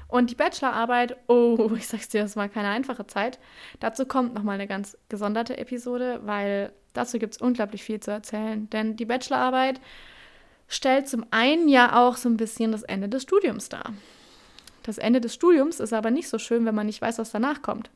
Und 0.08 0.30
die 0.30 0.34
Bachelorarbeit, 0.34 1.16
oh, 1.28 1.70
ich 1.76 1.86
sag's 1.86 2.08
dir, 2.08 2.22
das 2.22 2.34
war 2.34 2.48
keine 2.48 2.68
einfache 2.68 3.06
Zeit. 3.06 3.38
Dazu 3.78 4.06
kommt 4.06 4.34
nochmal 4.34 4.56
eine 4.56 4.66
ganz 4.66 4.98
gesonderte 5.08 5.56
Episode, 5.56 6.20
weil 6.24 6.72
dazu 6.94 7.20
gibt 7.20 7.34
es 7.34 7.40
unglaublich 7.40 7.84
viel 7.84 8.00
zu 8.00 8.10
erzählen. 8.10 8.68
Denn 8.70 8.96
die 8.96 9.04
Bachelorarbeit 9.04 9.80
stellt 10.70 11.08
zum 11.08 11.26
einen 11.30 11.68
ja 11.68 12.00
auch 12.00 12.16
so 12.16 12.30
ein 12.30 12.38
bisschen 12.38 12.72
das 12.72 12.84
Ende 12.84 13.08
des 13.10 13.24
Studiums 13.24 13.68
dar. 13.68 13.92
Das 14.84 14.96
Ende 14.96 15.20
des 15.20 15.34
Studiums 15.34 15.80
ist 15.80 15.92
aber 15.92 16.10
nicht 16.10 16.28
so 16.28 16.38
schön, 16.38 16.64
wenn 16.64 16.74
man 16.74 16.86
nicht 16.86 17.02
weiß, 17.02 17.18
was 17.18 17.32
danach 17.32 17.60
kommt. 17.60 17.90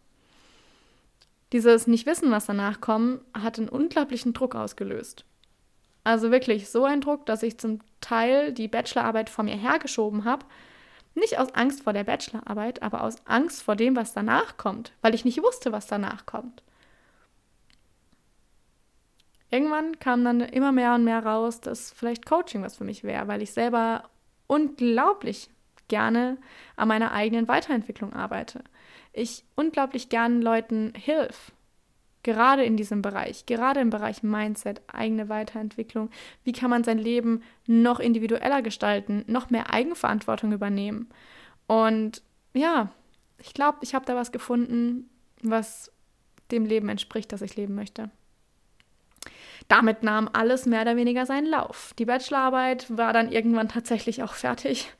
Dieses 1.52 1.87
Nicht-Wissen, 1.87 2.31
was 2.31 2.47
danach 2.47 2.81
kommt, 2.81 3.21
hat 3.33 3.59
einen 3.59 3.69
unglaublichen 3.69 4.33
Druck 4.33 4.57
ausgelöst. 4.57 5.25
Also 6.02 6.31
wirklich 6.31 6.69
so 6.69 6.85
ein 6.85 7.00
Druck, 7.00 7.25
dass 7.26 7.45
ich 7.45 7.59
zum 7.59 7.78
Teil 8.00 8.52
die 8.52 8.69
Bachelorarbeit 8.69 9.31
vor 9.31 9.45
mir 9.45 9.57
hergeschoben 9.57 10.25
habe. 10.25 10.45
Nicht 11.14 11.38
aus 11.38 11.54
Angst 11.54 11.85
vor 11.85 11.93
der 11.93 12.04
Bachelorarbeit, 12.04 12.83
aber 12.83 13.02
aus 13.02 13.16
Angst 13.25 13.62
vor 13.62 13.76
dem, 13.76 13.95
was 13.95 14.12
danach 14.12 14.57
kommt, 14.57 14.93
weil 15.00 15.14
ich 15.14 15.25
nicht 15.25 15.43
wusste, 15.43 15.71
was 15.71 15.87
danach 15.87 16.26
kommt. 16.26 16.62
Irgendwann 19.54 20.00
kam 20.00 20.25
dann 20.25 20.40
immer 20.40 20.73
mehr 20.73 20.96
und 20.96 21.04
mehr 21.04 21.25
raus, 21.25 21.61
dass 21.61 21.92
vielleicht 21.92 22.26
Coaching 22.26 22.64
was 22.64 22.76
für 22.76 22.82
mich 22.82 23.04
wäre, 23.04 23.28
weil 23.28 23.40
ich 23.40 23.52
selber 23.52 24.02
unglaublich 24.49 25.49
gerne 25.87 26.38
an 26.75 26.88
meiner 26.88 27.12
eigenen 27.12 27.46
Weiterentwicklung 27.46 28.12
arbeite. 28.12 28.64
Ich 29.12 29.44
unglaublich 29.54 30.08
gern 30.08 30.42
Leuten 30.42 30.92
hilf. 30.96 31.52
Gerade 32.25 32.64
in 32.64 32.76
diesem 32.76 33.00
Bereich, 33.00 33.46
gerade 33.46 33.78
im 33.78 33.90
Bereich 33.90 34.25
Mindset, 34.25 34.82
eigene 34.88 35.28
Weiterentwicklung. 35.28 36.11
Wie 36.42 36.50
kann 36.50 36.70
man 36.70 36.82
sein 36.82 36.99
Leben 36.99 37.44
noch 37.68 38.00
individueller 38.00 38.61
gestalten, 38.61 39.23
noch 39.28 39.50
mehr 39.50 39.73
Eigenverantwortung 39.73 40.50
übernehmen? 40.50 41.11
Und 41.68 42.23
ja, 42.54 42.90
ich 43.38 43.54
glaube, 43.54 43.78
ich 43.82 43.94
habe 43.94 44.04
da 44.04 44.16
was 44.16 44.32
gefunden, 44.32 45.08
was 45.42 45.92
dem 46.50 46.64
Leben 46.64 46.88
entspricht, 46.88 47.30
das 47.30 47.40
ich 47.40 47.54
leben 47.54 47.76
möchte. 47.76 48.11
Damit 49.68 50.02
nahm 50.02 50.28
alles 50.33 50.66
mehr 50.66 50.83
oder 50.83 50.97
weniger 50.97 51.26
seinen 51.26 51.47
Lauf. 51.47 51.94
Die 51.99 52.04
Bachelorarbeit 52.04 52.87
war 52.97 53.12
dann 53.12 53.33
irgendwann 53.33 53.68
tatsächlich 53.68 54.23
auch 54.23 54.35
fertig. 54.35 54.90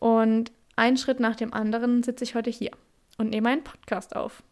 Und 0.00 0.52
einen 0.76 0.96
Schritt 0.96 1.20
nach 1.20 1.36
dem 1.36 1.52
anderen 1.52 2.02
sitze 2.02 2.24
ich 2.24 2.34
heute 2.34 2.50
hier 2.50 2.70
und 3.18 3.30
nehme 3.30 3.50
einen 3.50 3.64
Podcast 3.64 4.16
auf. 4.16 4.42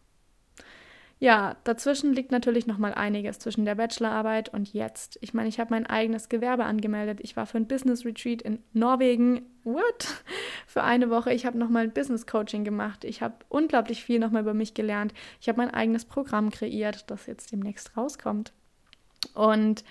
Ja, 1.19 1.55
dazwischen 1.63 2.13
liegt 2.13 2.31
natürlich 2.31 2.67
noch 2.67 2.77
mal 2.77 2.93
einiges 2.93 3.39
zwischen 3.39 3.65
der 3.65 3.73
Bachelorarbeit 3.73 4.49
und 4.49 4.71
jetzt. 4.71 5.17
Ich 5.21 5.33
meine, 5.33 5.49
ich 5.49 5.59
habe 5.59 5.71
mein 5.71 5.87
eigenes 5.87 6.29
Gewerbe 6.29 6.65
angemeldet. 6.65 7.19
Ich 7.23 7.35
war 7.35 7.47
für 7.47 7.57
ein 7.57 7.67
Business 7.67 8.05
Retreat 8.05 8.43
in 8.43 8.59
Norwegen. 8.73 9.41
What? 9.63 10.23
Für 10.67 10.83
eine 10.83 11.09
Woche. 11.09 11.33
Ich 11.33 11.47
habe 11.47 11.57
noch 11.57 11.69
mal 11.69 11.83
ein 11.83 11.93
Business 11.93 12.27
Coaching 12.27 12.63
gemacht. 12.63 13.03
Ich 13.03 13.23
habe 13.23 13.33
unglaublich 13.49 14.03
viel 14.03 14.19
noch 14.19 14.29
mal 14.29 14.43
über 14.43 14.53
mich 14.53 14.75
gelernt. 14.75 15.11
Ich 15.41 15.49
habe 15.49 15.57
mein 15.57 15.71
eigenes 15.71 16.05
Programm 16.05 16.51
kreiert, 16.51 17.09
das 17.09 17.25
jetzt 17.25 17.51
demnächst 17.51 17.97
rauskommt. 17.97 18.53
Und 19.37 19.83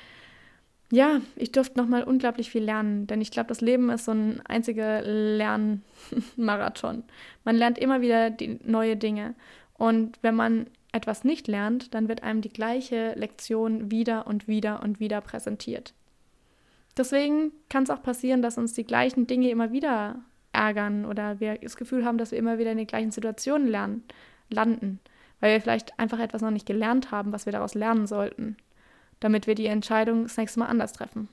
ja, 0.91 1.21
ich 1.37 1.53
durfte 1.53 1.79
nochmal 1.79 2.03
unglaublich 2.03 2.51
viel 2.51 2.63
lernen, 2.63 3.07
denn 3.07 3.21
ich 3.21 3.31
glaube, 3.31 3.49
das 3.49 3.61
Leben 3.61 3.91
ist 3.91 4.05
so 4.05 4.13
ein 4.13 4.41
einziger 4.47 5.03
Lernmarathon. 5.03 7.05
Man 7.45 7.57
lernt 7.57 7.79
immer 7.79 8.01
wieder 8.01 8.31
die 8.31 8.59
neue 8.65 8.97
Dinge. 8.97 9.35
Und 9.75 10.19
wenn 10.23 10.35
man 10.35 10.67
etwas 10.93 11.25
nicht 11.25 11.49
lernt, 11.49 11.95
dann 11.95 12.09
wird 12.09 12.23
einem 12.23 12.41
die 12.41 12.53
gleiche 12.53 13.15
Lektion 13.15 13.91
wieder 13.91 14.27
und 14.27 14.49
wieder 14.49 14.83
und 14.83 15.01
wieder 15.01 15.21
präsentiert. 15.21 15.93
Deswegen 16.97 17.53
kann 17.69 17.83
es 17.83 17.91
auch 17.91 18.03
passieren, 18.03 18.43
dass 18.43 18.59
uns 18.59 18.73
die 18.73 18.85
gleichen 18.85 19.27
Dinge 19.27 19.51
immer 19.51 19.73
wieder 19.73 20.21
ärgern 20.53 21.05
oder 21.05 21.41
wir 21.41 21.59
das 21.59 21.77
Gefühl 21.77 22.05
haben, 22.05 22.17
dass 22.17 22.31
wir 22.31 22.39
immer 22.39 22.59
wieder 22.59 22.73
in 22.73 22.79
den 22.79 22.87
gleichen 22.87 23.11
Situationen 23.11 23.69
lernen, 23.69 24.05
landen, 24.49 25.01
weil 25.41 25.53
wir 25.53 25.61
vielleicht 25.61 25.99
einfach 25.99 26.19
etwas 26.19 26.43
noch 26.43 26.51
nicht 26.51 26.67
gelernt 26.67 27.11
haben, 27.11 27.33
was 27.33 27.45
wir 27.45 27.53
daraus 27.53 27.75
lernen 27.75 28.07
sollten 28.07 28.57
damit 29.21 29.47
wir 29.47 29.55
die 29.55 29.67
Entscheidung 29.67 30.25
das 30.25 30.37
nächste 30.37 30.61
Mal 30.61 30.67
anders 30.67 30.93
treffen. 30.93 31.29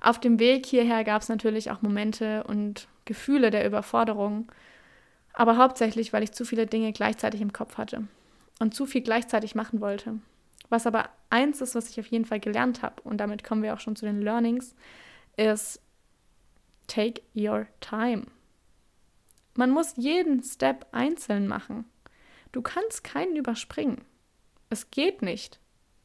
Auf 0.00 0.20
dem 0.20 0.38
Weg 0.38 0.66
hierher 0.66 1.04
gab 1.04 1.22
es 1.22 1.28
natürlich 1.28 1.70
auch 1.70 1.80
Momente 1.80 2.44
und 2.44 2.88
Gefühle 3.04 3.50
der 3.50 3.66
Überforderung, 3.66 4.50
aber 5.32 5.56
hauptsächlich, 5.56 6.12
weil 6.12 6.22
ich 6.22 6.32
zu 6.32 6.44
viele 6.44 6.66
Dinge 6.66 6.92
gleichzeitig 6.92 7.40
im 7.40 7.52
Kopf 7.52 7.78
hatte 7.78 8.06
und 8.60 8.74
zu 8.74 8.86
viel 8.86 9.00
gleichzeitig 9.02 9.54
machen 9.54 9.80
wollte. 9.80 10.18
Was 10.68 10.86
aber 10.86 11.08
eins 11.30 11.60
ist, 11.60 11.74
was 11.74 11.90
ich 11.90 12.00
auf 12.00 12.06
jeden 12.06 12.24
Fall 12.24 12.40
gelernt 12.40 12.82
habe, 12.82 13.02
und 13.02 13.18
damit 13.18 13.44
kommen 13.44 13.62
wir 13.62 13.74
auch 13.74 13.80
schon 13.80 13.96
zu 13.96 14.06
den 14.06 14.20
Learnings, 14.20 14.74
ist 15.36 15.80
take 16.86 17.22
your 17.34 17.66
time. 17.80 18.24
Man 19.54 19.70
muss 19.70 19.94
jeden 19.96 20.42
Step 20.42 20.86
einzeln 20.92 21.46
machen. 21.46 21.84
Du 22.52 22.62
kannst 22.62 23.04
keinen 23.04 23.36
überspringen. 23.36 24.02
Es 24.70 24.90
geht 24.90 25.22
nicht. 25.22 25.60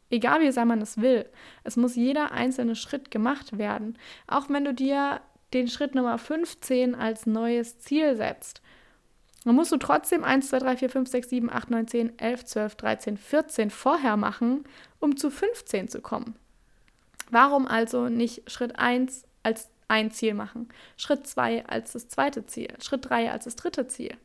Egal 0.09 0.41
wie 0.41 0.51
sehr 0.51 0.65
man 0.65 0.81
es 0.81 0.99
will. 0.99 1.25
Es 1.63 1.77
muss 1.77 1.95
jeder 1.95 2.31
einzelne 2.31 2.75
Schritt 2.75 3.11
gemacht 3.11 3.57
werden. 3.57 3.97
Auch 4.27 4.49
wenn 4.49 4.65
du 4.65 4.73
dir 4.73 5.21
den 5.53 5.67
Schritt 5.67 5.95
Nummer 5.95 6.17
15 6.17 6.95
als 6.95 7.25
neues 7.25 7.79
Ziel 7.79 8.15
setzt. 8.15 8.61
Dann 9.45 9.55
musst 9.55 9.71
du 9.71 9.77
trotzdem 9.77 10.23
1, 10.23 10.49
2, 10.49 10.59
3, 10.59 10.77
4, 10.77 10.89
5, 10.89 11.09
6, 11.09 11.29
7, 11.29 11.49
8, 11.49 11.69
9, 11.71 11.87
10, 11.87 12.19
11, 12.19 12.45
12, 12.45 12.75
13, 12.75 13.17
14 13.17 13.69
vorher 13.69 14.17
machen, 14.17 14.65
um 14.99 15.15
zu 15.17 15.29
15 15.29 15.87
zu 15.87 16.01
kommen. 16.01 16.35
Warum 17.31 17.67
also 17.67 18.09
nicht 18.09 18.49
Schritt 18.49 18.77
1 18.77 19.23
als 19.43 19.69
ein 19.87 20.11
Ziel 20.11 20.33
machen, 20.33 20.69
Schritt 20.97 21.25
2 21.25 21.65
als 21.65 21.93
das 21.93 22.09
zweite 22.09 22.45
Ziel, 22.45 22.69
Schritt 22.81 23.09
3 23.09 23.31
als 23.31 23.45
das 23.45 23.55
dritte 23.55 23.87
Ziel? 23.87 24.17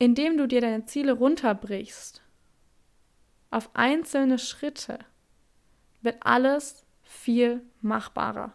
indem 0.00 0.38
du 0.38 0.48
dir 0.48 0.62
deine 0.62 0.86
Ziele 0.86 1.12
runterbrichst 1.12 2.22
auf 3.50 3.70
einzelne 3.74 4.38
Schritte, 4.38 4.98
wird 6.02 6.18
alles 6.20 6.84
viel 7.02 7.62
machbarer. 7.80 8.52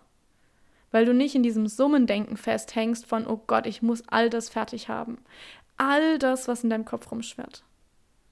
Weil 0.91 1.05
du 1.05 1.13
nicht 1.13 1.35
in 1.35 1.43
diesem 1.43 1.67
Summendenken 1.67 2.37
festhängst 2.37 3.05
von, 3.05 3.27
oh 3.27 3.41
Gott, 3.47 3.67
ich 3.67 3.81
muss 3.81 4.07
all 4.07 4.29
das 4.29 4.49
fertig 4.49 4.87
haben. 4.87 5.17
All 5.77 6.17
das, 6.17 6.47
was 6.47 6.63
in 6.63 6.69
deinem 6.69 6.85
Kopf 6.85 7.11
rumschwirrt. 7.11 7.63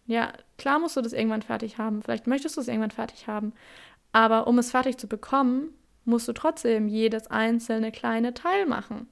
Ja, 0.06 0.32
klar 0.58 0.80
musst 0.80 0.96
du 0.96 1.02
das 1.02 1.14
irgendwann 1.14 1.42
fertig 1.42 1.78
haben. 1.78 2.02
Vielleicht 2.02 2.28
möchtest 2.28 2.56
du 2.56 2.62
es 2.62 2.68
irgendwann 2.68 2.92
fertig 2.92 3.28
haben. 3.28 3.54
Aber 4.14 4.48
um 4.48 4.58
es 4.60 4.72
fertig 4.72 4.98
zu 4.98 5.08
bekommen, 5.08 5.74
musst 6.06 6.28
du 6.28 6.34
trotzdem 6.34 6.88
jedes 6.88 7.28
einzelne 7.28 7.92
kleine 7.92 8.34
Teil 8.34 8.66
machen. 8.66 9.08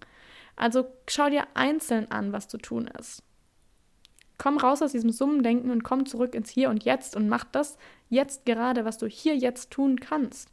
Also 0.56 0.86
schau 1.08 1.30
dir 1.30 1.48
einzeln 1.54 2.12
an, 2.12 2.32
was 2.34 2.48
zu 2.48 2.58
tun 2.58 2.88
ist. 3.00 3.24
Komm 4.42 4.58
raus 4.58 4.82
aus 4.82 4.94
diesem 4.94 5.12
Summendenken 5.12 5.70
und 5.70 5.84
komm 5.84 6.08
zurück 6.08 6.34
ins 6.34 6.50
Hier 6.50 6.72
und 6.72 6.84
Jetzt 6.84 7.16
und 7.16 7.30
mach 7.30 7.44
das 7.44 7.78
jetzt 8.10 8.44
gerade, 8.44 8.86
was 8.86 8.98
du 8.98 9.06
hier 9.06 9.36
jetzt 9.36 9.70
tun 9.70 10.00
kannst. 10.00 10.50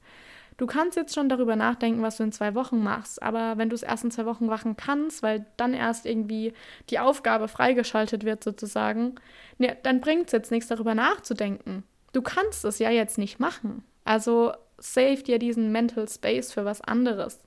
Du 0.58 0.66
kannst 0.66 0.98
jetzt 0.98 1.14
schon 1.14 1.30
darüber 1.30 1.56
nachdenken, 1.56 2.02
was 2.02 2.18
du 2.18 2.24
in 2.24 2.32
zwei 2.32 2.54
Wochen 2.54 2.82
machst, 2.82 3.22
aber 3.22 3.56
wenn 3.56 3.70
du 3.70 3.74
es 3.74 3.82
erst 3.82 4.04
in 4.04 4.10
zwei 4.10 4.26
Wochen 4.26 4.44
machen 4.44 4.76
kannst, 4.76 5.22
weil 5.22 5.46
dann 5.56 5.72
erst 5.72 6.04
irgendwie 6.04 6.52
die 6.90 6.98
Aufgabe 6.98 7.48
freigeschaltet 7.48 8.24
wird 8.24 8.44
sozusagen, 8.44 9.14
ne, 9.56 9.74
dann 9.82 10.02
bringt 10.02 10.26
es 10.26 10.32
jetzt 10.32 10.50
nichts 10.50 10.68
darüber 10.68 10.94
nachzudenken. 10.94 11.82
Du 12.12 12.20
kannst 12.20 12.66
es 12.66 12.78
ja 12.78 12.90
jetzt 12.90 13.16
nicht 13.16 13.40
machen. 13.40 13.84
Also 14.04 14.52
save 14.76 15.22
dir 15.22 15.38
diesen 15.38 15.72
Mental 15.72 16.06
Space 16.06 16.52
für 16.52 16.66
was 16.66 16.82
anderes. 16.82 17.40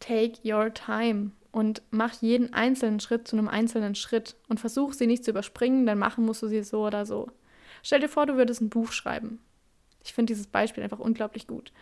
Take 0.00 0.38
your 0.42 0.72
time 0.72 1.32
und 1.58 1.82
mach 1.90 2.12
jeden 2.22 2.54
einzelnen 2.54 3.00
Schritt 3.00 3.26
zu 3.26 3.36
einem 3.36 3.48
einzelnen 3.48 3.96
Schritt 3.96 4.36
und 4.48 4.60
versuch 4.60 4.92
sie 4.92 5.08
nicht 5.08 5.24
zu 5.24 5.32
überspringen, 5.32 5.86
dann 5.86 5.98
machen 5.98 6.24
musst 6.24 6.40
du 6.40 6.46
sie 6.46 6.62
so 6.62 6.86
oder 6.86 7.04
so. 7.04 7.26
Stell 7.82 7.98
dir 7.98 8.08
vor, 8.08 8.26
du 8.26 8.36
würdest 8.36 8.60
ein 8.60 8.68
Buch 8.68 8.92
schreiben. 8.92 9.40
Ich 10.04 10.14
finde 10.14 10.32
dieses 10.32 10.46
Beispiel 10.46 10.84
einfach 10.84 11.00
unglaublich 11.00 11.48
gut. 11.48 11.72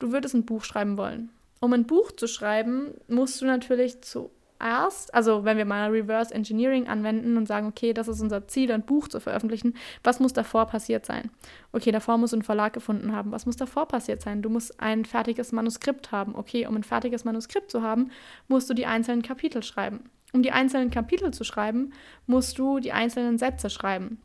Du 0.00 0.10
würdest 0.10 0.34
ein 0.34 0.46
Buch 0.46 0.64
schreiben 0.64 0.96
wollen. 0.96 1.30
Um 1.60 1.72
ein 1.72 1.86
Buch 1.86 2.10
zu 2.10 2.26
schreiben, 2.26 2.92
musst 3.06 3.40
du 3.40 3.44
natürlich 3.44 4.02
zu 4.02 4.32
erst, 4.60 5.12
also 5.14 5.44
wenn 5.44 5.56
wir 5.56 5.64
mal 5.64 5.90
Reverse 5.90 6.34
Engineering 6.34 6.88
anwenden 6.88 7.36
und 7.36 7.46
sagen, 7.46 7.66
okay, 7.66 7.92
das 7.92 8.08
ist 8.08 8.20
unser 8.20 8.46
Ziel, 8.48 8.70
ein 8.72 8.82
Buch 8.82 9.08
zu 9.08 9.20
veröffentlichen, 9.20 9.74
was 10.02 10.20
muss 10.20 10.32
davor 10.32 10.66
passiert 10.66 11.06
sein? 11.06 11.30
Okay, 11.72 11.90
davor 11.90 12.18
muss 12.18 12.34
ein 12.34 12.42
Verlag 12.42 12.72
gefunden 12.72 13.12
haben. 13.12 13.32
Was 13.32 13.46
muss 13.46 13.56
davor 13.56 13.86
passiert 13.86 14.22
sein? 14.22 14.42
Du 14.42 14.50
musst 14.50 14.80
ein 14.80 15.04
fertiges 15.04 15.52
Manuskript 15.52 16.12
haben. 16.12 16.34
Okay, 16.34 16.66
um 16.66 16.76
ein 16.76 16.84
fertiges 16.84 17.24
Manuskript 17.24 17.70
zu 17.70 17.82
haben, 17.82 18.10
musst 18.48 18.68
du 18.70 18.74
die 18.74 18.86
einzelnen 18.86 19.22
Kapitel 19.22 19.62
schreiben. 19.62 20.10
Um 20.32 20.42
die 20.42 20.52
einzelnen 20.52 20.90
Kapitel 20.90 21.32
zu 21.32 21.44
schreiben, 21.44 21.92
musst 22.26 22.58
du 22.58 22.78
die 22.78 22.92
einzelnen 22.92 23.38
Sätze 23.38 23.70
schreiben. 23.70 24.20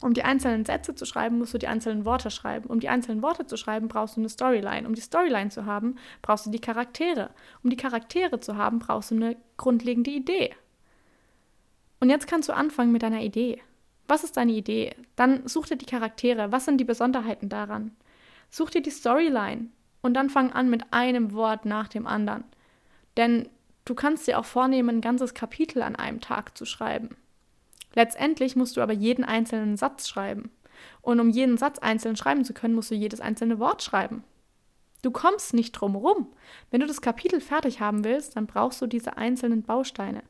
Um 0.00 0.14
die 0.14 0.22
einzelnen 0.22 0.64
Sätze 0.64 0.94
zu 0.94 1.04
schreiben, 1.04 1.38
musst 1.38 1.54
du 1.54 1.58
die 1.58 1.66
einzelnen 1.66 2.04
Worte 2.04 2.30
schreiben. 2.30 2.70
Um 2.70 2.78
die 2.78 2.88
einzelnen 2.88 3.20
Worte 3.20 3.46
zu 3.46 3.56
schreiben, 3.56 3.88
brauchst 3.88 4.16
du 4.16 4.20
eine 4.20 4.28
Storyline. 4.28 4.86
Um 4.86 4.94
die 4.94 5.00
Storyline 5.00 5.50
zu 5.50 5.66
haben, 5.66 5.96
brauchst 6.22 6.46
du 6.46 6.50
die 6.50 6.60
Charaktere. 6.60 7.30
Um 7.64 7.70
die 7.70 7.76
Charaktere 7.76 8.38
zu 8.38 8.56
haben, 8.56 8.78
brauchst 8.78 9.10
du 9.10 9.16
eine 9.16 9.36
grundlegende 9.56 10.10
Idee. 10.10 10.54
Und 12.00 12.10
jetzt 12.10 12.28
kannst 12.28 12.48
du 12.48 12.52
anfangen 12.52 12.92
mit 12.92 13.02
deiner 13.02 13.22
Idee. 13.22 13.60
Was 14.06 14.22
ist 14.22 14.36
deine 14.36 14.52
Idee? 14.52 14.94
Dann 15.16 15.46
such 15.48 15.66
dir 15.66 15.76
die 15.76 15.84
Charaktere. 15.84 16.52
Was 16.52 16.64
sind 16.64 16.78
die 16.78 16.84
Besonderheiten 16.84 17.48
daran? 17.48 17.96
Such 18.50 18.70
dir 18.70 18.82
die 18.82 18.90
Storyline. 18.90 19.66
Und 20.00 20.14
dann 20.14 20.30
fang 20.30 20.52
an 20.52 20.70
mit 20.70 20.92
einem 20.92 21.32
Wort 21.32 21.64
nach 21.64 21.88
dem 21.88 22.06
anderen. 22.06 22.44
Denn 23.16 23.48
du 23.84 23.96
kannst 23.96 24.28
dir 24.28 24.38
auch 24.38 24.44
vornehmen, 24.44 24.88
ein 24.90 25.00
ganzes 25.00 25.34
Kapitel 25.34 25.82
an 25.82 25.96
einem 25.96 26.20
Tag 26.20 26.56
zu 26.56 26.64
schreiben. 26.64 27.16
Letztendlich 27.94 28.56
musst 28.56 28.76
du 28.76 28.80
aber 28.80 28.92
jeden 28.92 29.24
einzelnen 29.24 29.76
Satz 29.76 30.08
schreiben. 30.08 30.50
Und 31.00 31.20
um 31.20 31.30
jeden 31.30 31.56
Satz 31.56 31.78
einzeln 31.78 32.16
schreiben 32.16 32.44
zu 32.44 32.54
können, 32.54 32.74
musst 32.74 32.90
du 32.90 32.94
jedes 32.94 33.20
einzelne 33.20 33.58
Wort 33.58 33.82
schreiben. 33.82 34.24
Du 35.02 35.10
kommst 35.10 35.54
nicht 35.54 35.72
drum 35.72 35.94
rum. 35.96 36.32
Wenn 36.70 36.80
du 36.80 36.86
das 36.86 37.00
Kapitel 37.00 37.40
fertig 37.40 37.80
haben 37.80 38.04
willst, 38.04 38.36
dann 38.36 38.46
brauchst 38.46 38.82
du 38.82 38.86
diese 38.86 39.16
einzelnen 39.16 39.62
Bausteine. 39.62 40.22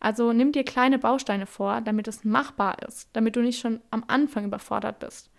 Also 0.00 0.32
nimm 0.32 0.52
dir 0.52 0.64
kleine 0.64 0.98
Bausteine 0.98 1.46
vor, 1.46 1.80
damit 1.80 2.08
es 2.08 2.24
machbar 2.24 2.82
ist, 2.82 3.08
damit 3.12 3.36
du 3.36 3.40
nicht 3.40 3.60
schon 3.60 3.80
am 3.90 4.04
Anfang 4.08 4.44
überfordert 4.44 4.98
bist. 4.98 5.30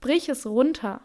Brich 0.00 0.28
es 0.28 0.46
runter. 0.46 1.00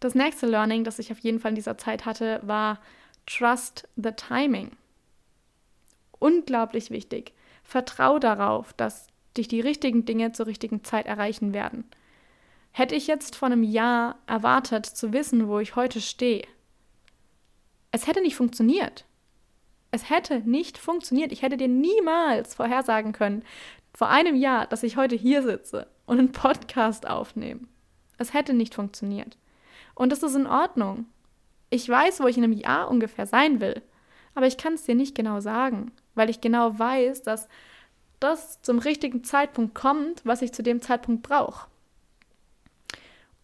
Das 0.00 0.14
nächste 0.14 0.46
Learning, 0.46 0.84
das 0.84 0.98
ich 0.98 1.10
auf 1.10 1.18
jeden 1.20 1.40
Fall 1.40 1.52
in 1.52 1.56
dieser 1.56 1.78
Zeit 1.78 2.04
hatte, 2.04 2.40
war 2.42 2.78
Trust 3.26 3.88
the 3.96 4.12
Timing. 4.12 4.70
Unglaublich 6.18 6.90
wichtig. 6.90 7.32
Vertrau 7.66 8.20
darauf, 8.20 8.72
dass 8.74 9.08
dich 9.36 9.48
die 9.48 9.60
richtigen 9.60 10.04
Dinge 10.04 10.30
zur 10.30 10.46
richtigen 10.46 10.84
Zeit 10.84 11.06
erreichen 11.06 11.52
werden. 11.52 11.84
Hätte 12.70 12.94
ich 12.94 13.08
jetzt 13.08 13.34
vor 13.34 13.46
einem 13.46 13.64
Jahr 13.64 14.18
erwartet 14.26 14.86
zu 14.86 15.12
wissen, 15.12 15.48
wo 15.48 15.58
ich 15.58 15.74
heute 15.74 16.00
stehe, 16.00 16.46
es 17.90 18.06
hätte 18.06 18.20
nicht 18.20 18.36
funktioniert. 18.36 19.04
Es 19.90 20.10
hätte 20.10 20.40
nicht 20.40 20.78
funktioniert. 20.78 21.32
Ich 21.32 21.42
hätte 21.42 21.56
dir 21.56 21.68
niemals 21.68 22.54
vorhersagen 22.54 23.12
können, 23.12 23.42
vor 23.94 24.08
einem 24.08 24.36
Jahr, 24.36 24.66
dass 24.66 24.82
ich 24.82 24.96
heute 24.96 25.16
hier 25.16 25.42
sitze 25.42 25.86
und 26.04 26.18
einen 26.18 26.32
Podcast 26.32 27.08
aufnehme. 27.08 27.62
Es 28.18 28.34
hätte 28.34 28.52
nicht 28.52 28.74
funktioniert. 28.74 29.38
Und 29.94 30.12
das 30.12 30.22
ist 30.22 30.34
in 30.34 30.46
Ordnung. 30.46 31.06
Ich 31.70 31.88
weiß, 31.88 32.20
wo 32.20 32.26
ich 32.26 32.36
in 32.36 32.44
einem 32.44 32.52
Jahr 32.52 32.90
ungefähr 32.90 33.26
sein 33.26 33.60
will, 33.60 33.82
aber 34.34 34.46
ich 34.46 34.58
kann 34.58 34.74
es 34.74 34.84
dir 34.84 34.94
nicht 34.94 35.14
genau 35.14 35.40
sagen 35.40 35.92
weil 36.16 36.30
ich 36.30 36.40
genau 36.40 36.78
weiß, 36.78 37.22
dass 37.22 37.48
das 38.18 38.60
zum 38.62 38.78
richtigen 38.78 39.22
Zeitpunkt 39.22 39.74
kommt, 39.74 40.22
was 40.24 40.42
ich 40.42 40.52
zu 40.52 40.62
dem 40.62 40.80
Zeitpunkt 40.82 41.22
brauche. 41.22 41.68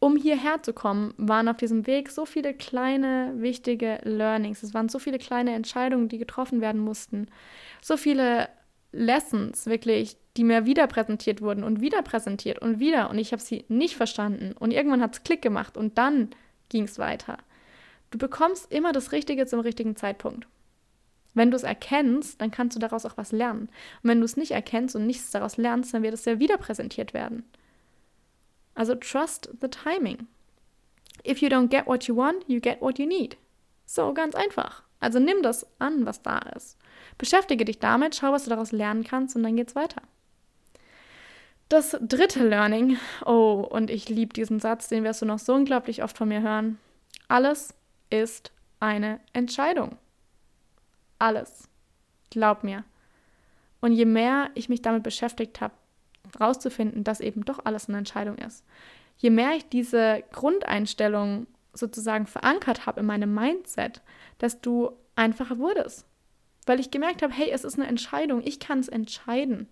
Um 0.01 0.17
hierher 0.17 0.61
zu 0.63 0.73
kommen, 0.73 1.15
waren 1.17 1.47
auf 1.47 1.59
diesem 1.59 1.87
Weg 1.87 2.11
so 2.11 2.27
viele 2.27 2.55
kleine, 2.55 3.35
wichtige 3.37 4.01
Learnings. 4.03 4.65
Es 4.65 4.75
waren 4.75 4.89
so 4.89 4.99
viele 4.99 5.19
kleine 5.19 5.55
Entscheidungen, 5.55 6.09
die 6.09 6.19
getroffen 6.19 6.61
werden 6.61 6.81
mussten. 6.81 7.29
So 7.81 7.97
viele 7.97 8.49
Lessons, 8.91 9.67
wirklich, 9.67 10.17
die 10.37 10.43
mir 10.43 10.67
wieder 10.67 10.89
präsentiert 10.89 11.41
wurden 11.41 11.63
und 11.63 11.81
wieder 11.81 12.03
präsentiert 12.03 12.59
und 12.59 12.81
wieder. 12.81 13.11
Und 13.11 13.19
ich 13.19 13.31
habe 13.31 13.41
sie 13.41 13.65
nicht 13.69 13.95
verstanden. 13.95 14.57
Und 14.59 14.73
irgendwann 14.73 15.03
hat 15.03 15.15
es 15.15 15.23
Klick 15.23 15.41
gemacht 15.41 15.77
und 15.77 15.99
dann 15.99 16.31
ging 16.69 16.83
es 16.85 16.99
weiter. 16.99 17.39
Du 18.11 18.19
bekommst 18.19 18.73
immer 18.73 18.93
das 18.93 19.13
Richtige 19.13 19.47
zum 19.47 19.61
richtigen 19.61 19.95
Zeitpunkt. 19.95 20.49
Wenn 21.35 21.51
du 21.51 21.57
es 21.57 21.63
erkennst, 21.63 22.41
dann 22.41 22.51
kannst 22.51 22.77
du 22.77 22.81
daraus 22.81 23.07
auch 23.07 23.17
was 23.17 23.33
lernen. 23.33 23.69
Und 24.03 24.11
wenn 24.11 24.19
du 24.19 24.25
es 24.25 24.37
nicht 24.37 24.51
erkennst 24.51 24.95
und 24.97 25.07
nichts 25.07 25.31
daraus 25.31 25.57
lernst, 25.57 25.95
dann 25.95 26.03
wird 26.03 26.15
es 26.15 26.25
ja 26.25 26.39
wieder 26.39 26.59
präsentiert 26.59 27.15
werden. 27.15 27.45
Also 28.75 28.95
trust 28.95 29.51
the 29.61 29.69
timing. 29.69 30.27
If 31.27 31.41
you 31.41 31.49
don't 31.49 31.69
get 31.69 31.87
what 31.87 32.05
you 32.05 32.17
want, 32.17 32.45
you 32.49 32.61
get 32.61 32.81
what 32.81 32.99
you 32.99 33.07
need. 33.07 33.37
So 33.87 34.13
ganz 34.13 34.35
einfach. 34.35 34.83
Also 35.01 35.19
nimm 35.19 35.43
das 35.43 35.67
an, 35.79 36.07
was 36.07 36.23
da 36.23 36.39
ist. 36.57 36.79
Beschäftige 37.19 37.65
dich 37.65 37.79
damit, 37.79 38.15
schau, 38.15 38.33
was 38.33 38.45
du 38.45 38.51
daraus 38.51 38.73
lernen 38.73 39.05
kannst 39.05 39.37
und 39.37 39.43
dann 39.43 39.57
geht's 39.57 39.75
weiter. 39.75 40.03
Das 41.69 41.97
dritte 42.01 42.47
Learning, 42.47 42.99
oh, 43.25 43.67
und 43.69 43.91
ich 43.91 44.09
liebe 44.09 44.35
diesen 44.35 44.61
Satz, 44.61 44.89
den 44.89 45.05
wirst 45.05 45.23
du 45.23 45.27
noch 45.27 45.39
so 45.39 45.55
unglaublich 45.55 46.03
oft 46.03 46.19
von 46.19 46.29
mir 46.29 46.43
hören. 46.43 46.79
Alles 47.29 47.75
ist 48.11 48.53
eine 48.79 49.21
Entscheidung. 49.33 49.97
Alles. 51.23 51.69
Glaub 52.31 52.65
mir. 52.65 52.83
Und 53.81 53.93
je 53.93 54.07
mehr 54.07 54.51
ich 54.55 54.69
mich 54.69 54.83
damit 54.83 55.05
beschäftigt 55.05 55.61
habe, 55.61 55.73
rauszufinden, 56.41 57.05
dass 57.05 57.21
eben 57.21 57.45
doch 57.45 57.65
alles 57.65 57.89
eine 57.89 57.99
Entscheidung 57.99 58.39
ist, 58.39 58.65
je 59.19 59.31
mehr 59.31 59.55
ich 59.55 59.69
diese 59.69 60.25
Grundeinstellung 60.33 61.47
sozusagen 61.75 62.27
verankert 62.27 62.87
habe 62.87 63.01
in 63.01 63.07
meinem 63.07 63.33
Mindset, 63.33 64.03
desto 64.41 64.99
einfacher 65.15 65.59
wurde 65.59 65.83
es. 65.83 66.05
Weil 66.67 66.81
ich 66.81 66.91
gemerkt 66.91 67.23
habe, 67.23 67.33
hey, 67.33 67.51
es 67.53 67.63
ist 67.63 67.79
eine 67.79 67.87
Entscheidung, 67.87 68.43
ich 68.45 68.59
kann 68.59 68.81
es 68.81 68.89
entscheiden. 68.89 69.69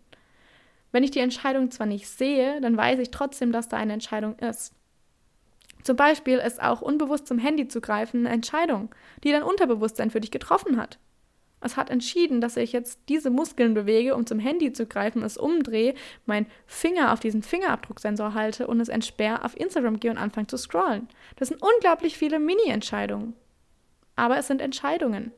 Wenn 0.92 1.02
ich 1.02 1.10
die 1.10 1.18
Entscheidung 1.18 1.72
zwar 1.72 1.86
nicht 1.86 2.08
sehe, 2.08 2.60
dann 2.60 2.76
weiß 2.76 3.00
ich 3.00 3.10
trotzdem, 3.10 3.50
dass 3.50 3.68
da 3.68 3.76
eine 3.76 3.94
Entscheidung 3.94 4.38
ist. 4.38 4.72
Zum 5.82 5.96
Beispiel 5.96 6.38
ist 6.38 6.62
auch 6.62 6.80
unbewusst 6.80 7.26
zum 7.26 7.38
Handy 7.38 7.66
zu 7.66 7.80
greifen 7.80 8.24
eine 8.24 8.34
Entscheidung, 8.36 8.94
die 9.24 9.32
dein 9.32 9.42
Unterbewusstsein 9.42 10.12
für 10.12 10.20
dich 10.20 10.30
getroffen 10.30 10.76
hat. 10.76 11.00
Es 11.60 11.76
hat 11.76 11.90
entschieden, 11.90 12.40
dass 12.40 12.56
ich 12.56 12.72
jetzt 12.72 13.00
diese 13.08 13.30
Muskeln 13.30 13.74
bewege, 13.74 14.14
um 14.14 14.26
zum 14.26 14.38
Handy 14.38 14.72
zu 14.72 14.86
greifen, 14.86 15.22
es 15.22 15.36
umdrehe, 15.36 15.94
meinen 16.24 16.46
Finger 16.66 17.12
auf 17.12 17.20
diesen 17.20 17.42
Fingerabdrucksensor 17.42 18.34
halte 18.34 18.66
und 18.66 18.80
es 18.80 18.88
entsperre, 18.88 19.44
auf 19.44 19.58
Instagram 19.58 20.00
gehe 20.00 20.10
und 20.10 20.18
anfange 20.18 20.46
zu 20.46 20.56
scrollen. 20.56 21.08
Das 21.36 21.48
sind 21.48 21.62
unglaublich 21.62 22.16
viele 22.16 22.38
Mini-Entscheidungen. 22.38 23.34
Aber 24.16 24.38
es 24.38 24.46
sind 24.46 24.60
Entscheidungen. 24.60 25.32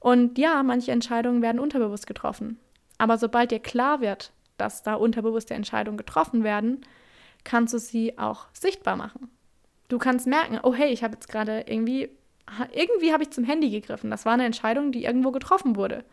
Und 0.00 0.38
ja, 0.38 0.62
manche 0.62 0.92
Entscheidungen 0.92 1.42
werden 1.42 1.58
unterbewusst 1.58 2.06
getroffen. 2.06 2.58
Aber 2.98 3.16
sobald 3.18 3.50
dir 3.50 3.60
klar 3.60 4.00
wird, 4.00 4.32
dass 4.58 4.82
da 4.82 4.94
unterbewusste 4.94 5.54
Entscheidungen 5.54 5.96
getroffen 5.96 6.44
werden, 6.44 6.82
kannst 7.44 7.72
du 7.72 7.78
sie 7.78 8.18
auch 8.18 8.46
sichtbar 8.52 8.96
machen. 8.96 9.30
Du 9.88 9.98
kannst 9.98 10.26
merken, 10.26 10.60
oh 10.62 10.74
hey, 10.74 10.92
ich 10.92 11.02
habe 11.02 11.14
jetzt 11.14 11.28
gerade 11.28 11.64
irgendwie 11.66 12.10
irgendwie 12.72 13.12
habe 13.12 13.22
ich 13.22 13.30
zum 13.30 13.44
Handy 13.44 13.70
gegriffen. 13.70 14.10
Das 14.10 14.24
war 14.24 14.34
eine 14.34 14.46
Entscheidung, 14.46 14.92
die 14.92 15.04
irgendwo 15.04 15.30
getroffen 15.30 15.76
wurde. 15.76 16.04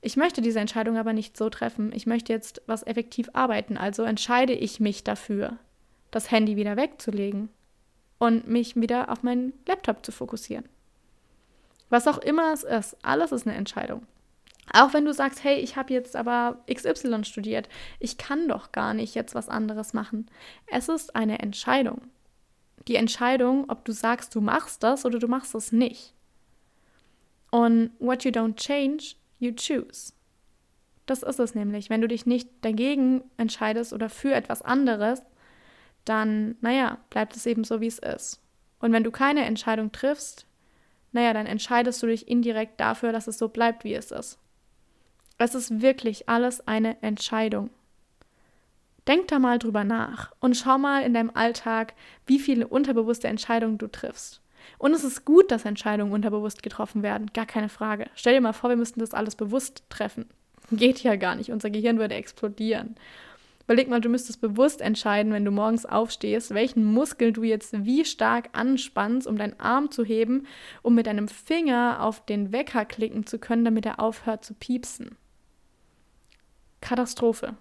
Ich 0.00 0.16
möchte 0.16 0.40
diese 0.40 0.60
Entscheidung 0.60 0.96
aber 0.96 1.12
nicht 1.12 1.36
so 1.36 1.50
treffen. 1.50 1.92
Ich 1.94 2.06
möchte 2.06 2.32
jetzt 2.32 2.62
was 2.66 2.86
effektiv 2.86 3.28
arbeiten. 3.32 3.76
Also 3.76 4.02
entscheide 4.02 4.54
ich 4.54 4.80
mich 4.80 5.04
dafür, 5.04 5.58
das 6.10 6.30
Handy 6.30 6.56
wieder 6.56 6.76
wegzulegen 6.76 7.50
und 8.18 8.48
mich 8.48 8.76
wieder 8.76 9.10
auf 9.10 9.22
meinen 9.22 9.52
Laptop 9.66 10.04
zu 10.04 10.12
fokussieren. 10.12 10.64
Was 11.90 12.06
auch 12.06 12.18
immer 12.18 12.52
es 12.52 12.62
ist, 12.62 12.96
alles 13.02 13.32
ist 13.32 13.46
eine 13.46 13.56
Entscheidung. 13.56 14.06
Auch 14.72 14.94
wenn 14.94 15.04
du 15.04 15.12
sagst, 15.12 15.42
hey, 15.42 15.56
ich 15.56 15.76
habe 15.76 15.92
jetzt 15.92 16.14
aber 16.14 16.58
XY 16.72 17.24
studiert, 17.24 17.68
ich 17.98 18.16
kann 18.16 18.46
doch 18.48 18.70
gar 18.72 18.94
nicht 18.94 19.14
jetzt 19.14 19.34
was 19.34 19.48
anderes 19.48 19.92
machen. 19.92 20.30
Es 20.68 20.88
ist 20.88 21.16
eine 21.16 21.40
Entscheidung. 21.40 22.02
Die 22.90 22.96
Entscheidung, 22.96 23.70
ob 23.70 23.84
du 23.84 23.92
sagst, 23.92 24.34
du 24.34 24.40
machst 24.40 24.82
das 24.82 25.04
oder 25.04 25.20
du 25.20 25.28
machst 25.28 25.54
es 25.54 25.70
nicht. 25.70 26.12
Und 27.52 27.92
what 28.00 28.24
you 28.24 28.32
don't 28.32 28.56
change, 28.56 29.14
you 29.38 29.52
choose. 29.52 30.12
Das 31.06 31.22
ist 31.22 31.38
es 31.38 31.54
nämlich. 31.54 31.88
Wenn 31.88 32.00
du 32.00 32.08
dich 32.08 32.26
nicht 32.26 32.48
dagegen 32.62 33.22
entscheidest 33.36 33.92
oder 33.92 34.08
für 34.08 34.34
etwas 34.34 34.62
anderes, 34.62 35.22
dann, 36.04 36.56
naja, 36.62 36.98
bleibt 37.10 37.36
es 37.36 37.46
eben 37.46 37.62
so, 37.62 37.80
wie 37.80 37.86
es 37.86 38.00
ist. 38.00 38.40
Und 38.80 38.90
wenn 38.90 39.04
du 39.04 39.12
keine 39.12 39.44
Entscheidung 39.44 39.92
triffst, 39.92 40.44
naja, 41.12 41.32
dann 41.32 41.46
entscheidest 41.46 42.02
du 42.02 42.08
dich 42.08 42.26
indirekt 42.26 42.80
dafür, 42.80 43.12
dass 43.12 43.28
es 43.28 43.38
so 43.38 43.50
bleibt, 43.50 43.84
wie 43.84 43.94
es 43.94 44.10
ist. 44.10 44.36
Es 45.38 45.54
ist 45.54 45.80
wirklich 45.80 46.28
alles 46.28 46.66
eine 46.66 47.00
Entscheidung. 47.04 47.70
Denk 49.10 49.26
da 49.26 49.40
mal 49.40 49.58
drüber 49.58 49.82
nach 49.82 50.30
und 50.38 50.56
schau 50.56 50.78
mal 50.78 51.02
in 51.02 51.14
deinem 51.14 51.32
Alltag, 51.34 51.94
wie 52.26 52.38
viele 52.38 52.68
unterbewusste 52.68 53.26
Entscheidungen 53.26 53.76
du 53.76 53.88
triffst. 53.88 54.40
Und 54.78 54.92
es 54.92 55.02
ist 55.02 55.24
gut, 55.24 55.50
dass 55.50 55.64
Entscheidungen 55.64 56.12
unterbewusst 56.12 56.62
getroffen 56.62 57.02
werden, 57.02 57.32
gar 57.34 57.44
keine 57.44 57.68
Frage. 57.68 58.06
Stell 58.14 58.34
dir 58.34 58.40
mal 58.40 58.52
vor, 58.52 58.70
wir 58.70 58.76
müssten 58.76 59.00
das 59.00 59.12
alles 59.12 59.34
bewusst 59.34 59.82
treffen. 59.88 60.26
Geht 60.70 61.02
ja 61.02 61.16
gar 61.16 61.34
nicht, 61.34 61.50
unser 61.50 61.70
Gehirn 61.70 61.98
würde 61.98 62.14
explodieren. 62.14 62.94
Überleg 63.64 63.88
mal, 63.88 64.00
du 64.00 64.08
müsstest 64.08 64.40
bewusst 64.40 64.80
entscheiden, 64.80 65.32
wenn 65.32 65.44
du 65.44 65.50
morgens 65.50 65.86
aufstehst, 65.86 66.54
welchen 66.54 66.84
Muskel 66.84 67.32
du 67.32 67.42
jetzt 67.42 67.84
wie 67.84 68.04
stark 68.04 68.50
anspannst, 68.52 69.26
um 69.26 69.36
deinen 69.36 69.58
Arm 69.58 69.90
zu 69.90 70.04
heben, 70.04 70.46
um 70.82 70.94
mit 70.94 71.08
deinem 71.08 71.26
Finger 71.26 71.98
auf 72.00 72.24
den 72.24 72.52
Wecker 72.52 72.84
klicken 72.84 73.26
zu 73.26 73.40
können, 73.40 73.64
damit 73.64 73.86
er 73.86 73.98
aufhört 73.98 74.44
zu 74.44 74.54
piepsen. 74.54 75.16
Katastrophe. 76.80 77.56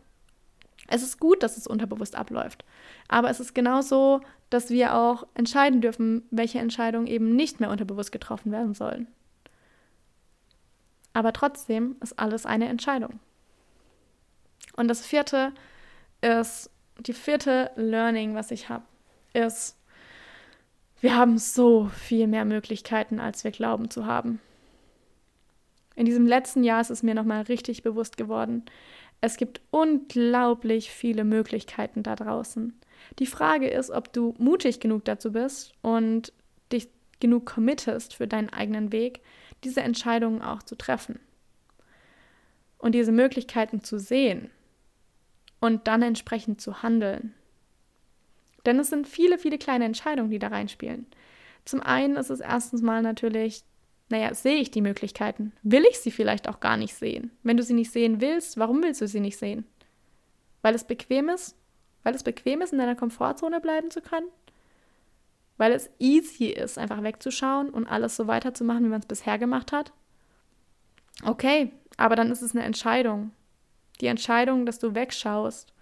Es 0.91 1.03
ist 1.03 1.19
gut, 1.19 1.43
dass 1.43 1.55
es 1.55 1.67
unterbewusst 1.67 2.15
abläuft. 2.15 2.65
Aber 3.07 3.29
es 3.29 3.39
ist 3.39 3.53
genauso, 3.53 4.21
dass 4.49 4.71
wir 4.71 4.95
auch 4.95 5.27
entscheiden 5.35 5.81
dürfen, 5.81 6.23
welche 6.31 6.59
Entscheidungen 6.59 7.05
eben 7.05 7.35
nicht 7.35 7.59
mehr 7.59 7.69
unterbewusst 7.69 8.11
getroffen 8.11 8.51
werden 8.51 8.73
sollen. 8.73 9.07
Aber 11.13 11.31
trotzdem 11.31 11.95
ist 12.01 12.17
alles 12.17 12.45
eine 12.45 12.67
Entscheidung. 12.67 13.19
Und 14.75 14.87
das 14.87 15.05
vierte 15.05 15.53
ist, 16.21 16.71
die 16.99 17.13
vierte 17.13 17.71
Learning, 17.75 18.33
was 18.33 18.51
ich 18.51 18.69
habe, 18.69 18.83
ist, 19.33 19.77
wir 21.01 21.15
haben 21.15 21.37
so 21.37 21.85
viel 21.85 22.27
mehr 22.27 22.45
Möglichkeiten, 22.45 23.19
als 23.19 23.43
wir 23.43 23.51
glauben 23.51 23.89
zu 23.89 24.05
haben. 24.05 24.41
In 25.95 26.05
diesem 26.05 26.25
letzten 26.25 26.63
Jahr 26.63 26.81
ist 26.81 26.89
es 26.89 27.03
mir 27.03 27.13
nochmal 27.13 27.43
richtig 27.43 27.83
bewusst 27.83 28.17
geworden. 28.17 28.63
Es 29.21 29.37
gibt 29.37 29.61
unglaublich 29.71 30.91
viele 30.91 31.23
Möglichkeiten 31.23 32.03
da 32.03 32.15
draußen. 32.15 32.73
Die 33.19 33.25
Frage 33.25 33.69
ist, 33.69 33.89
ob 33.89 34.13
du 34.13 34.33
mutig 34.37 34.79
genug 34.79 35.05
dazu 35.05 35.31
bist 35.31 35.73
und 35.81 36.31
dich 36.71 36.89
genug 37.19 37.45
committest 37.45 38.15
für 38.15 38.27
deinen 38.27 38.49
eigenen 38.49 38.91
Weg, 38.91 39.21
diese 39.63 39.81
Entscheidungen 39.81 40.41
auch 40.41 40.63
zu 40.63 40.75
treffen. 40.75 41.19
Und 42.77 42.93
diese 42.95 43.11
Möglichkeiten 43.11 43.83
zu 43.83 43.99
sehen 43.99 44.49
und 45.59 45.87
dann 45.87 46.01
entsprechend 46.01 46.61
zu 46.61 46.81
handeln. 46.81 47.33
Denn 48.65 48.79
es 48.79 48.89
sind 48.89 49.07
viele, 49.07 49.37
viele 49.37 49.57
kleine 49.57 49.85
Entscheidungen, 49.85 50.31
die 50.31 50.39
da 50.39 50.47
reinspielen. 50.47 51.07
Zum 51.65 51.81
einen 51.81 52.15
ist 52.15 52.29
es 52.29 52.39
erstens 52.39 52.81
mal 52.81 53.01
natürlich, 53.01 53.63
naja, 54.09 54.33
sehe 54.33 54.57
ich 54.57 54.71
die 54.71 54.81
Möglichkeiten? 54.81 55.53
Will 55.61 55.85
ich 55.89 55.99
sie 55.99 56.11
vielleicht 56.11 56.49
auch 56.49 56.59
gar 56.59 56.77
nicht 56.77 56.95
sehen? 56.95 57.31
Wenn 57.43 57.57
du 57.57 57.63
sie 57.63 57.73
nicht 57.73 57.91
sehen 57.91 58.21
willst, 58.21 58.57
warum 58.57 58.81
willst 58.81 59.01
du 59.01 59.07
sie 59.07 59.19
nicht 59.19 59.37
sehen? 59.37 59.65
Weil 60.63 60.75
es 60.75 60.83
bequem 60.83 61.29
ist? 61.29 61.55
Weil 62.03 62.15
es 62.15 62.23
bequem 62.23 62.61
ist, 62.61 62.73
in 62.73 62.79
deiner 62.79 62.95
Komfortzone 62.95 63.61
bleiben 63.61 63.91
zu 63.91 64.01
können? 64.01 64.27
Weil 65.57 65.73
es 65.73 65.89
easy 65.99 66.47
ist, 66.47 66.77
einfach 66.77 67.03
wegzuschauen 67.03 67.69
und 67.69 67.87
alles 67.87 68.15
so 68.15 68.27
weiterzumachen, 68.27 68.83
wie 68.85 68.89
man 68.89 69.01
es 69.01 69.05
bisher 69.05 69.37
gemacht 69.37 69.71
hat? 69.71 69.93
Okay, 71.23 71.71
aber 71.97 72.15
dann 72.15 72.31
ist 72.31 72.41
es 72.41 72.55
eine 72.55 72.63
Entscheidung. 72.63 73.31
Die 74.01 74.07
Entscheidung, 74.07 74.65
dass 74.65 74.79
du 74.79 74.95
wegschaust, 74.95 75.73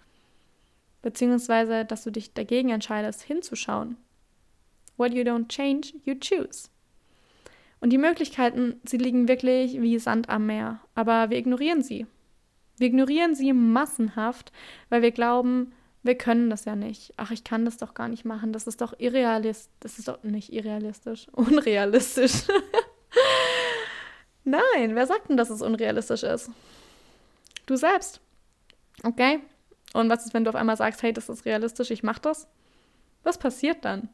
beziehungsweise 1.00 1.84
dass 1.84 2.02
du 2.02 2.10
dich 2.10 2.34
dagegen 2.34 2.70
entscheidest, 2.70 3.22
hinzuschauen. 3.22 3.96
What 4.96 5.14
you 5.14 5.22
don't 5.22 5.48
change, 5.48 5.94
you 6.04 6.16
choose. 6.16 6.68
Und 7.80 7.90
die 7.90 7.98
Möglichkeiten, 7.98 8.80
sie 8.84 8.96
liegen 8.96 9.28
wirklich 9.28 9.80
wie 9.80 9.98
Sand 9.98 10.28
am 10.28 10.46
Meer, 10.46 10.80
aber 10.94 11.30
wir 11.30 11.38
ignorieren 11.38 11.82
sie. 11.82 12.06
Wir 12.76 12.88
ignorieren 12.88 13.34
sie 13.34 13.52
massenhaft, 13.52 14.52
weil 14.88 15.02
wir 15.02 15.10
glauben, 15.10 15.72
wir 16.02 16.16
können 16.16 16.48
das 16.48 16.64
ja 16.64 16.76
nicht. 16.76 17.12
Ach, 17.16 17.30
ich 17.30 17.44
kann 17.44 17.64
das 17.64 17.76
doch 17.76 17.94
gar 17.94 18.08
nicht 18.08 18.24
machen. 18.24 18.52
Das 18.52 18.66
ist 18.66 18.80
doch 18.80 18.94
irrealistisch. 18.98 19.72
Das 19.80 19.98
ist 19.98 20.08
doch 20.08 20.22
nicht 20.22 20.52
irrealistisch. 20.52 21.26
Unrealistisch. 21.32 22.44
Nein, 24.44 24.94
wer 24.94 25.06
sagt 25.06 25.28
denn, 25.28 25.36
dass 25.36 25.50
es 25.50 25.60
unrealistisch 25.60 26.22
ist? 26.22 26.50
Du 27.66 27.76
selbst. 27.76 28.20
Okay? 29.02 29.40
Und 29.92 30.08
was 30.08 30.24
ist, 30.24 30.34
wenn 30.34 30.44
du 30.44 30.50
auf 30.50 30.56
einmal 30.56 30.76
sagst, 30.76 31.02
hey, 31.02 31.12
das 31.12 31.28
ist 31.28 31.44
realistisch, 31.44 31.90
ich 31.90 32.02
mach 32.02 32.18
das? 32.18 32.48
Was 33.24 33.38
passiert 33.38 33.84
dann? 33.84 34.08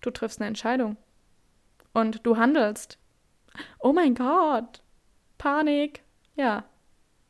Du 0.00 0.10
triffst 0.10 0.40
eine 0.40 0.48
Entscheidung. 0.48 0.96
Und 1.92 2.26
du 2.26 2.36
handelst. 2.36 2.98
Oh 3.78 3.92
mein 3.92 4.14
Gott. 4.14 4.82
Panik. 5.38 6.02
Ja. 6.36 6.64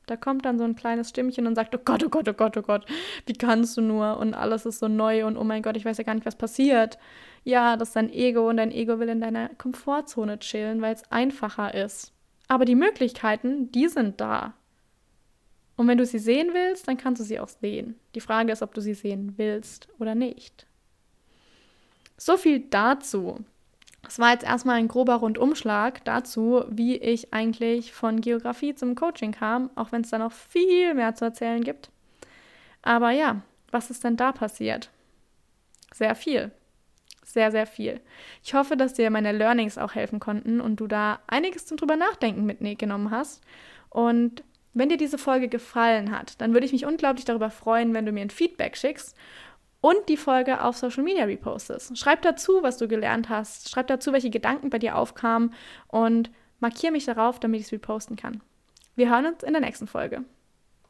Da 0.07 0.17
kommt 0.17 0.45
dann 0.45 0.59
so 0.59 0.65
ein 0.65 0.75
kleines 0.75 1.11
Stimmchen 1.11 1.47
und 1.47 1.55
sagt, 1.55 1.75
oh 1.75 1.81
Gott, 1.85 2.05
oh 2.05 2.09
Gott, 2.09 2.29
oh 2.29 2.33
Gott, 2.33 2.57
oh 2.57 2.63
Gott, 2.63 2.87
wie 3.27 3.35
kannst 3.35 3.77
du 3.77 3.81
nur? 3.81 4.19
Und 4.19 4.35
alles 4.35 4.67
ist 4.67 4.81
so 4.81 4.89
neu 4.89 5.25
und 5.25 5.37
oh 5.37 5.45
mein 5.45 5.63
Gott, 5.63 5.77
ich 5.77 5.85
weiß 5.85 5.97
ja 5.97 6.05
gar 6.05 6.15
nicht, 6.15 6.27
was 6.27 6.37
passiert. 6.37 6.99
Ja, 7.45 7.77
das 7.77 7.89
ist 7.89 7.97
dein 7.97 8.13
Ego 8.13 8.49
und 8.49 8.57
dein 8.57 8.73
Ego 8.73 8.99
will 8.99 9.09
in 9.09 9.21
deiner 9.21 9.49
Komfortzone 9.51 10.41
chillen, 10.41 10.83
weil 10.83 10.95
es 10.95 11.11
einfacher 11.11 11.73
ist. 11.75 12.13
Aber 12.49 12.65
die 12.65 12.75
Möglichkeiten, 12.75 13.71
die 13.71 13.89
sind 13.89 14.21
da. 14.21 14.55
Und 15.77 15.89
wenn 15.89 15.99
du 15.99 16.05
sie 16.05 16.19
sehen 16.19 16.51
willst, 16.53 16.87
dann 16.89 16.97
kannst 16.97 17.21
du 17.21 17.25
sie 17.25 17.41
auch 17.41 17.49
sehen. 17.49 17.99
Die 18.15 18.21
Frage 18.21 18.53
ist, 18.53 18.63
ob 18.63 18.75
du 18.75 18.81
sie 18.81 18.95
sehen 18.95 19.35
willst 19.37 19.89
oder 19.99 20.15
nicht. 20.15 20.67
So 22.17 22.37
viel 22.37 22.61
dazu. 22.61 23.45
Das 24.13 24.19
war 24.19 24.33
jetzt 24.33 24.45
erstmal 24.45 24.77
ein 24.77 24.89
grober 24.89 25.15
Rundumschlag 25.15 26.05
dazu, 26.05 26.67
wie 26.69 26.99
ich 26.99 27.33
eigentlich 27.33 27.95
von 27.95 28.21
Geografie 28.21 28.75
zum 28.75 28.95
Coaching 28.95 29.33
kam, 29.33 29.71
auch 29.75 29.91
wenn 29.91 30.03
es 30.03 30.11
da 30.11 30.19
noch 30.19 30.33
viel 30.33 30.93
mehr 30.93 31.15
zu 31.15 31.25
erzählen 31.25 31.65
gibt. 31.65 31.89
Aber 32.83 33.13
ja, 33.13 33.41
was 33.71 33.89
ist 33.89 34.05
denn 34.05 34.19
da 34.19 34.33
passiert? 34.33 34.91
Sehr 35.95 36.15
viel. 36.15 36.51
Sehr, 37.25 37.51
sehr 37.51 37.67
viel. 37.67 38.03
Ich 38.45 38.53
hoffe, 38.53 38.77
dass 38.77 38.93
dir 38.93 39.09
meine 39.09 39.33
Learnings 39.33 39.79
auch 39.79 39.95
helfen 39.95 40.21
konnten 40.21 40.61
und 40.61 40.77
du 40.77 40.87
da 40.87 41.21
einiges 41.27 41.65
zum 41.65 41.79
drüber 41.79 41.97
nachdenken 41.97 42.45
mitgenommen 42.45 43.11
hast. 43.11 43.41
Und 43.89 44.45
wenn 44.75 44.91
dir 44.91 44.99
diese 44.99 45.17
Folge 45.17 45.49
gefallen 45.49 46.11
hat, 46.11 46.39
dann 46.43 46.53
würde 46.53 46.67
ich 46.67 46.73
mich 46.73 46.85
unglaublich 46.85 47.25
darüber 47.25 47.49
freuen, 47.49 47.95
wenn 47.95 48.05
du 48.05 48.13
mir 48.13 48.21
ein 48.21 48.29
Feedback 48.29 48.77
schickst 48.77 49.17
und 49.83 50.09
die 50.09 50.17
Folge 50.17 50.63
auf 50.63 50.77
Social 50.79 51.03
Media 51.03 51.25
repostest. 51.25 51.99
Schreib 51.99 52.23
dazu, 52.23 52.63
was 52.63 52.79
du 52.79 52.89
gelernt 52.89 53.29
hast. 53.29 53.69
Schreib 53.69 53.89
dazu, 53.89 54.13
welche 54.13 54.31
Gedanken 54.31 54.71
bei 54.71 54.79
dir 54.79 54.97
aufkamen 54.97 55.53
und 55.89 56.31
markiere 56.61 56.93
mich 56.93 57.05
darauf, 57.05 57.41
damit 57.41 57.61
ich 57.61 57.67
es 57.67 57.73
reposten 57.73 58.17
kann. 58.17 58.41
Wir 58.95 59.11
hören 59.11 59.27
uns 59.27 59.43
in 59.43 59.53
der 59.53 59.61
nächsten 59.61 59.89
Folge. 59.89 60.25